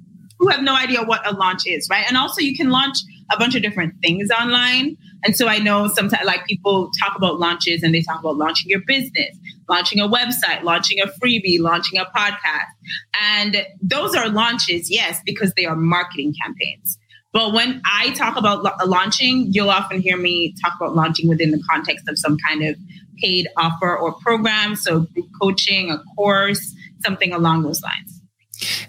[0.42, 2.04] who have no idea what a launch is, right?
[2.08, 2.98] And also, you can launch
[3.30, 4.96] a bunch of different things online.
[5.24, 8.68] And so I know sometimes, like people talk about launches and they talk about launching
[8.68, 9.38] your business,
[9.68, 12.72] launching a website, launching a freebie, launching a podcast.
[13.20, 16.98] And those are launches, yes, because they are marketing campaigns.
[17.32, 21.62] But when I talk about launching, you'll often hear me talk about launching within the
[21.70, 22.74] context of some kind of
[23.22, 24.74] paid offer or program.
[24.74, 28.11] So, group coaching, a course, something along those lines.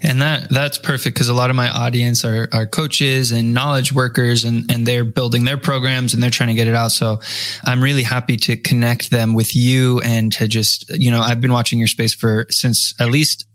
[0.04, 3.92] And that that's perfect because a lot of my audience are are coaches and knowledge
[3.92, 6.92] workers and and they're building their programs and they're trying to get it out.
[6.92, 7.20] So
[7.64, 11.52] I'm really happy to connect them with you and to just, you know, I've been
[11.52, 13.46] watching your space for since at least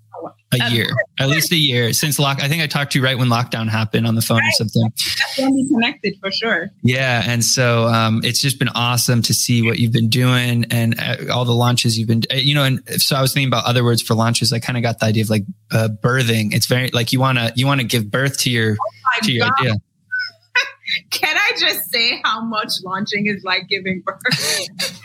[0.52, 0.88] a year,
[1.20, 2.42] at least a year since lock.
[2.44, 4.48] I think I talked to you right when lockdown happened on the phone right.
[4.48, 4.92] or something.
[5.38, 6.70] We connected for sure.
[6.82, 11.00] Yeah, and so um, it's just been awesome to see what you've been doing and
[11.00, 12.24] uh, all the launches you've been.
[12.34, 14.52] You know, and so I was thinking about other words for launches.
[14.52, 16.54] I kind of got the idea of like uh, birthing.
[16.54, 19.32] It's very like you want to you want to give birth to your oh to
[19.32, 19.54] your God.
[19.60, 19.74] idea.
[21.12, 24.70] Can I just say how much launching is like giving birth?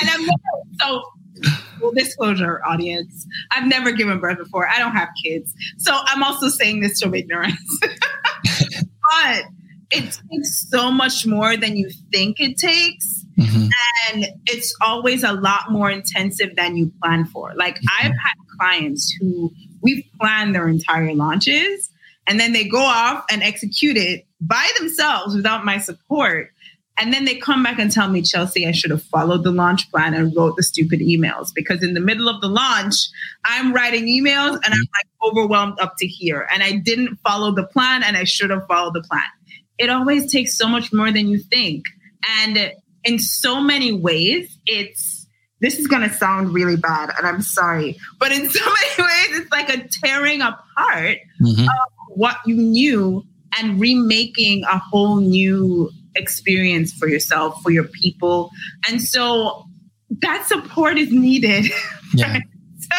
[0.00, 0.28] and I'm
[0.80, 1.02] so
[1.78, 4.68] full disclosure, audience, I've never given birth before.
[4.68, 5.54] I don't have kids.
[5.78, 7.78] So I'm also saying this from ignorance.
[7.80, 9.44] but
[9.90, 13.24] it takes so much more than you think it takes.
[13.38, 13.68] Mm-hmm.
[14.12, 17.52] And it's always a lot more intensive than you plan for.
[17.56, 18.06] Like mm-hmm.
[18.06, 19.52] I've had clients who
[19.82, 21.90] we've planned their entire launches
[22.26, 26.50] and then they go off and execute it by themselves without my support.
[26.96, 29.90] And then they come back and tell me, Chelsea, I should have followed the launch
[29.90, 33.08] plan and wrote the stupid emails because in the middle of the launch,
[33.44, 36.46] I'm writing emails and I'm like overwhelmed up to here.
[36.52, 39.24] And I didn't follow the plan and I should have followed the plan.
[39.76, 41.84] It always takes so much more than you think.
[42.40, 42.72] And
[43.02, 45.26] in so many ways, it's
[45.60, 48.60] this is going to sound really bad and I'm sorry, but in so
[48.98, 51.62] many ways, it's like a tearing apart mm-hmm.
[51.62, 51.76] of
[52.10, 53.24] what you knew
[53.58, 58.50] and remaking a whole new experience for yourself, for your people.
[58.88, 59.66] And so
[60.20, 61.66] that support is needed.
[62.16, 62.38] Yeah.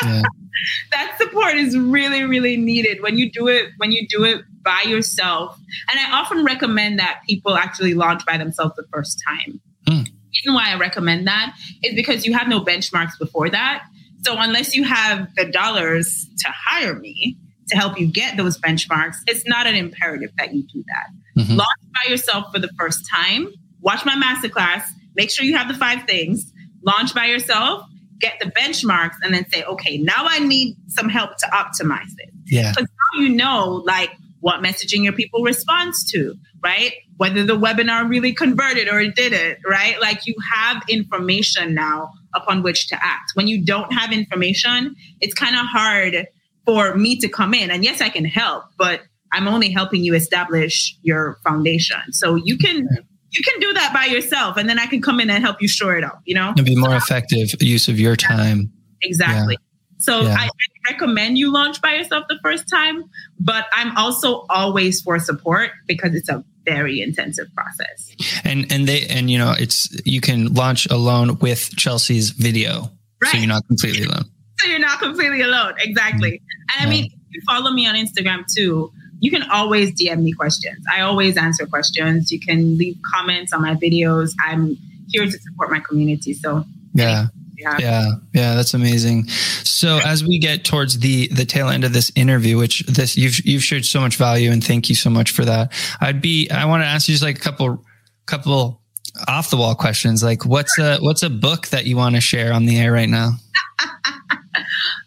[0.03, 0.23] yeah.
[0.91, 4.83] That support is really, really needed when you do it, when you do it by
[4.85, 5.57] yourself.
[5.89, 9.61] And I often recommend that people actually launch by themselves the first time.
[9.87, 10.05] Mm.
[10.05, 13.85] The reason why I recommend that is because you have no benchmarks before that.
[14.25, 17.37] So unless you have the dollars to hire me,
[17.69, 21.07] to help you get those benchmarks, it's not an imperative that you do that.
[21.37, 21.55] Mm-hmm.
[21.55, 23.47] Launch by yourself for the first time,
[23.81, 24.83] watch my masterclass,
[25.15, 26.51] make sure you have the five things,
[26.83, 27.85] launch by yourself,
[28.19, 32.29] get the benchmarks, and then say, okay, now I need some help to optimize it.
[32.45, 32.71] Yeah.
[32.71, 34.11] Because now you know, like,
[34.45, 36.93] what messaging your people responds to, right?
[37.17, 39.99] Whether the webinar really converted or it didn't, right?
[39.99, 43.31] Like you have information now upon which to act.
[43.33, 46.27] When you don't have information, it's kind of hard
[46.63, 47.71] for me to come in.
[47.71, 49.01] And yes, I can help, but
[49.35, 52.11] I'm only helping you establish your foundation.
[52.11, 52.87] So you can
[53.31, 55.67] you can do that by yourself and then I can come in and help you
[55.67, 56.53] shore it up, you know?
[56.55, 58.71] And be more effective use of your time.
[59.01, 59.57] Exactly.
[59.59, 59.97] Yeah.
[59.97, 60.35] So yeah.
[60.39, 63.03] I, I recommend you launch by yourself the first time,
[63.39, 68.15] but I'm also always for support because it's a very intensive process.
[68.43, 72.89] And and they and you know it's you can launch alone with Chelsea's video.
[73.21, 73.31] Right.
[73.31, 74.25] So you're not completely alone
[74.59, 75.73] so you're not completely alone.
[75.79, 76.31] Exactly.
[76.31, 76.79] Mm-hmm.
[76.81, 78.91] And I mean, you follow me on Instagram too.
[79.19, 80.83] You can always DM me questions.
[80.91, 82.31] I always answer questions.
[82.31, 84.33] You can leave comments on my videos.
[84.45, 84.77] I'm
[85.09, 86.33] here to support my community.
[86.33, 87.27] So yeah.
[87.57, 87.77] Yeah.
[87.79, 92.11] yeah yeah that's amazing so as we get towards the the tail end of this
[92.13, 95.45] interview which this you've you've shared so much value and thank you so much for
[95.45, 97.81] that i'd be i want to ask you just like a couple
[98.25, 98.81] couple
[99.29, 102.51] off the wall questions like what's a what's a book that you want to share
[102.51, 103.31] on the air right now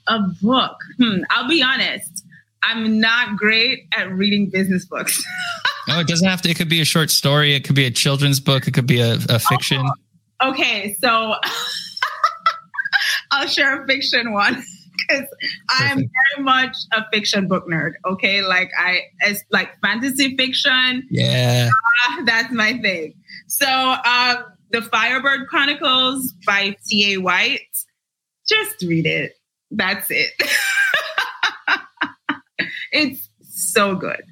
[0.09, 0.77] a book.
[0.97, 2.18] Hmm, I'll be honest.
[2.63, 5.23] I'm not great at reading business books.
[5.89, 6.51] no, it doesn't have to.
[6.51, 7.55] It could be a short story.
[7.55, 8.67] It could be a children's book.
[8.67, 9.85] It could be a, a fiction.
[10.41, 11.35] Oh, okay, so
[13.31, 14.63] I'll share a fiction one
[14.97, 15.27] because
[15.71, 17.93] I'm very much a fiction book nerd.
[18.05, 21.07] Okay, like I, it's like fantasy fiction.
[21.11, 21.71] Yeah,
[22.11, 23.15] uh, that's my thing.
[23.47, 27.15] So, um, the Firebird Chronicles by T.
[27.15, 27.19] A.
[27.19, 27.61] White.
[28.49, 29.33] Just read it.
[29.71, 30.33] That's it.
[32.93, 34.23] it's so good.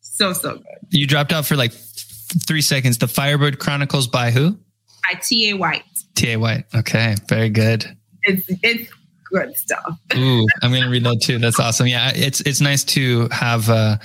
[0.00, 0.64] So, so good.
[0.90, 2.98] You dropped out for like three seconds.
[2.98, 4.58] The Firebird Chronicles by who?
[5.02, 5.54] By T.A.
[5.54, 5.84] White.
[6.14, 6.36] T.A.
[6.36, 6.64] White.
[6.74, 7.16] Okay.
[7.28, 7.84] Very good.
[8.22, 8.90] It's, it's
[9.30, 9.98] good stuff.
[10.16, 11.38] Ooh, I'm going to read that too.
[11.38, 11.86] That's awesome.
[11.86, 12.12] Yeah.
[12.14, 13.96] It's, it's nice to have, uh,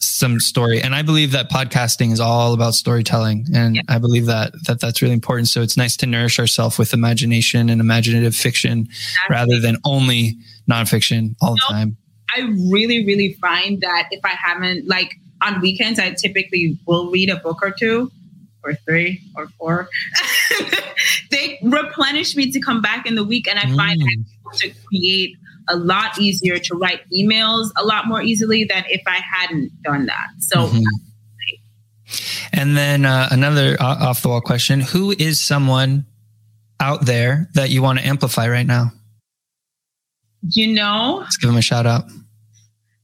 [0.00, 3.82] some story and i believe that podcasting is all about storytelling and yeah.
[3.88, 7.70] i believe that that that's really important so it's nice to nourish ourselves with imagination
[7.70, 8.86] and imaginative fiction
[9.30, 10.36] rather than only
[10.70, 11.96] nonfiction all the time
[12.36, 17.30] i really really find that if i haven't like on weekends i typically will read
[17.30, 18.10] a book or two
[18.62, 19.88] or three or four
[21.30, 24.58] they replenish me to come back in the week and i find mm.
[24.58, 25.36] to create
[25.68, 30.06] a lot easier to write emails a lot more easily than if I hadn't done
[30.06, 30.28] that.
[30.38, 30.66] So.
[30.66, 30.82] Mm-hmm.
[32.52, 36.06] And then uh, another off the wall question Who is someone
[36.78, 38.92] out there that you want to amplify right now?
[40.50, 42.04] You know, let's give him a shout out.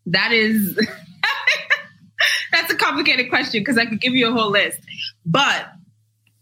[0.06, 0.76] That is
[2.52, 4.78] that's a complicated question because I could give you a whole list.
[5.24, 5.72] But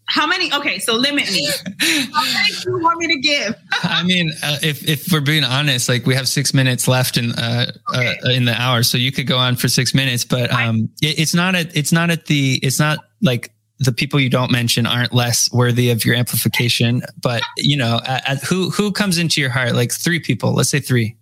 [0.09, 0.51] how many?
[0.51, 1.47] Okay, so limit me.
[2.11, 3.55] How many do you want me to give?
[3.83, 7.31] I mean, uh, if if we're being honest, like we have six minutes left in
[7.33, 8.17] uh, okay.
[8.25, 10.25] uh, in the hour, so you could go on for six minutes.
[10.25, 14.19] But um, it, it's not at it's not at the it's not like the people
[14.19, 17.01] you don't mention aren't less worthy of your amplification.
[17.21, 19.73] But you know, at, at who who comes into your heart?
[19.73, 20.53] Like three people.
[20.53, 21.15] Let's say three.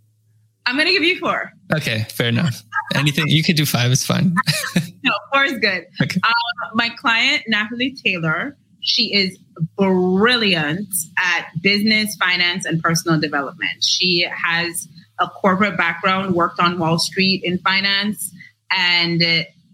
[0.66, 1.54] I'm going to give you four.
[1.74, 2.62] Okay, fair enough.
[2.94, 4.36] Anything you could do five is fine.
[5.04, 5.86] no, four is good.
[6.02, 6.20] Okay.
[6.26, 6.34] Um,
[6.74, 9.38] my client Natalie Taylor she is
[9.78, 10.88] brilliant
[11.18, 13.84] at business, finance, and personal development.
[13.84, 14.88] She has
[15.20, 18.32] a corporate background, worked on Wall Street in finance,
[18.72, 19.22] and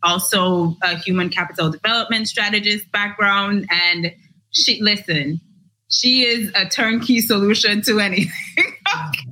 [0.04, 3.68] also a human capital development strategist background.
[3.70, 4.14] And
[4.52, 5.42] she, listen,
[5.90, 8.32] she is a turnkey solution to anything.
[8.58, 9.28] okay?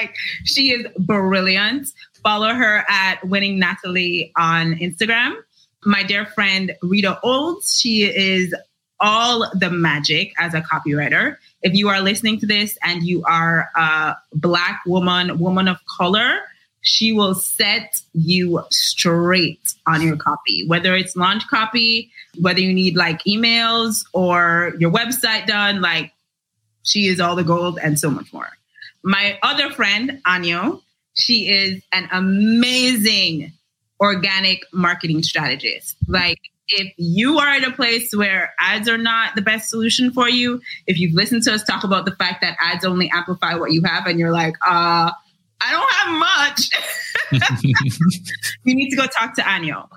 [0.00, 0.14] Like,
[0.44, 1.88] she is brilliant.
[2.22, 5.34] Follow her at Winning Natalie on Instagram.
[5.84, 8.54] My dear friend Rita Olds, she is
[9.00, 11.36] all the magic as a copywriter.
[11.62, 16.40] If you are listening to this and you are a Black woman, woman of color,
[16.84, 22.94] she will set you straight on your copy, whether it's launch copy, whether you need
[22.94, 26.12] like emails or your website done, like
[26.82, 28.50] she is all the gold and so much more.
[29.02, 30.82] My other friend, Anyo,
[31.14, 33.52] she is an amazing
[33.98, 35.96] organic marketing strategist.
[36.06, 40.28] Like if you are at a place where ads are not the best solution for
[40.28, 43.72] you, if you've listened to us talk about the fact that ads only amplify what
[43.72, 45.12] you have and you're like, uh,
[45.60, 47.62] I don't have much,
[48.64, 49.88] you need to go talk to Anyo.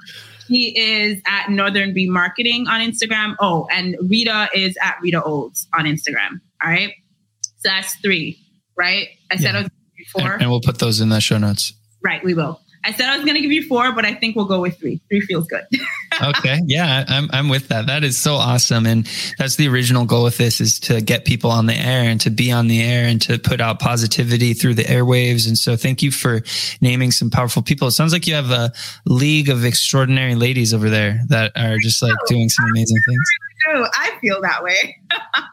[0.48, 3.36] He is at Northern Bee Marketing on Instagram.
[3.40, 6.40] Oh, and Rita is at Rita Olds on Instagram.
[6.64, 6.94] All right.
[7.42, 8.40] So that's three,
[8.78, 9.10] right?
[9.30, 9.60] I said yeah.
[9.60, 9.72] I was
[10.12, 10.34] four.
[10.34, 11.74] And, and we'll put those in the show notes.
[12.04, 12.62] Right, we will.
[12.86, 14.80] I said I was going to give you four, but I think we'll go with
[14.80, 15.02] three.
[15.10, 15.66] Three feels good.
[16.22, 17.88] okay, yeah, I'm I'm with that.
[17.88, 19.08] That is so awesome, and
[19.38, 22.30] that's the original goal with this is to get people on the air and to
[22.30, 25.48] be on the air and to put out positivity through the airwaves.
[25.48, 26.42] And so, thank you for
[26.82, 27.88] naming some powerful people.
[27.88, 28.72] It sounds like you have a
[29.06, 33.30] league of extraordinary ladies over there that are just like oh, doing some amazing things.
[33.70, 34.98] I feel that way.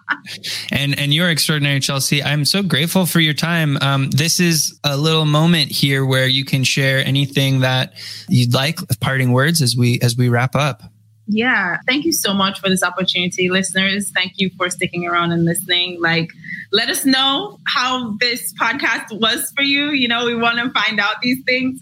[0.72, 2.22] and and you're extraordinary, Chelsea.
[2.22, 3.78] I'm so grateful for your time.
[3.80, 7.94] Um, this is a little moment here where you can share anything that
[8.28, 10.82] you'd like, parting words as we as we wrap up.
[11.26, 14.10] Yeah, thank you so much for this opportunity, listeners.
[14.10, 16.00] Thank you for sticking around and listening.
[16.00, 16.30] Like,
[16.70, 19.90] let us know how this podcast was for you.
[19.90, 21.80] You know, we want to find out these things.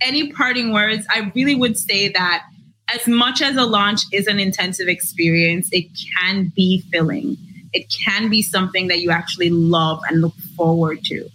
[0.00, 1.06] Any parting words?
[1.10, 2.42] I really would say that
[2.92, 5.86] as much as a launch is an intensive experience, it
[6.18, 7.36] can be filling.
[7.72, 11.28] It can be something that you actually love and look forward to.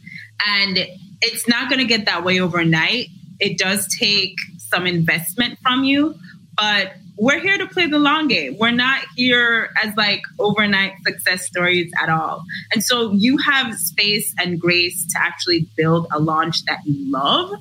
[0.46, 0.88] And
[1.22, 3.08] it's not going to get that way overnight.
[3.40, 6.16] It does take some investment from you,
[6.56, 8.58] but we're here to play the long game.
[8.60, 12.44] We're not here as like overnight success stories at all.
[12.72, 17.52] And so you have space and grace to actually build a launch that you love.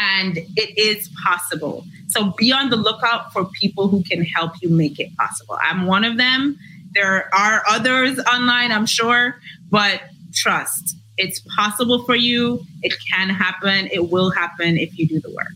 [0.00, 1.84] And it is possible.
[2.08, 5.58] So be on the lookout for people who can help you make it possible.
[5.62, 6.58] I'm one of them.
[6.94, 9.36] There are others online, I'm sure,
[9.70, 10.02] but
[10.34, 10.96] trust.
[11.18, 12.64] It's possible for you.
[12.82, 13.88] It can happen.
[13.92, 15.46] It will happen if you do the work.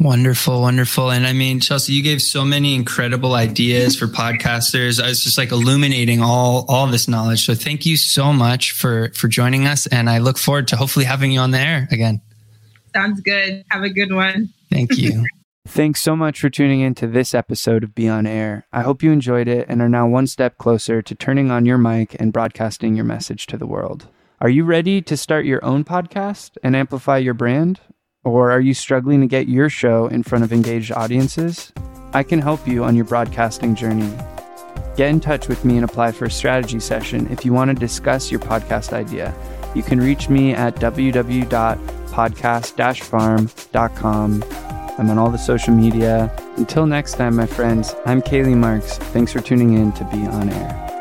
[0.00, 1.10] Wonderful, wonderful.
[1.10, 5.02] And I mean, Chelsea, you gave so many incredible ideas for podcasters.
[5.02, 7.44] I was just like illuminating all all this knowledge.
[7.44, 9.88] So thank you so much for for joining us.
[9.88, 12.20] And I look forward to hopefully having you on the air again.
[12.98, 13.64] Sounds good.
[13.70, 14.48] Have a good one.
[14.72, 15.24] Thank you.
[15.68, 18.66] Thanks so much for tuning in to this episode of Be On Air.
[18.72, 21.78] I hope you enjoyed it and are now one step closer to turning on your
[21.78, 24.08] mic and broadcasting your message to the world.
[24.40, 27.78] Are you ready to start your own podcast and amplify your brand?
[28.24, 31.72] Or are you struggling to get your show in front of engaged audiences?
[32.12, 34.12] I can help you on your broadcasting journey.
[34.96, 37.74] Get in touch with me and apply for a strategy session if you want to
[37.74, 39.32] discuss your podcast idea.
[39.76, 40.74] You can reach me at
[42.18, 44.44] www.podcast-farm.com
[44.98, 46.34] I'm on all the social media.
[46.56, 48.98] Until next time, my friends, I'm Kaylee Marks.
[48.98, 50.97] Thanks for tuning in to Be On Air.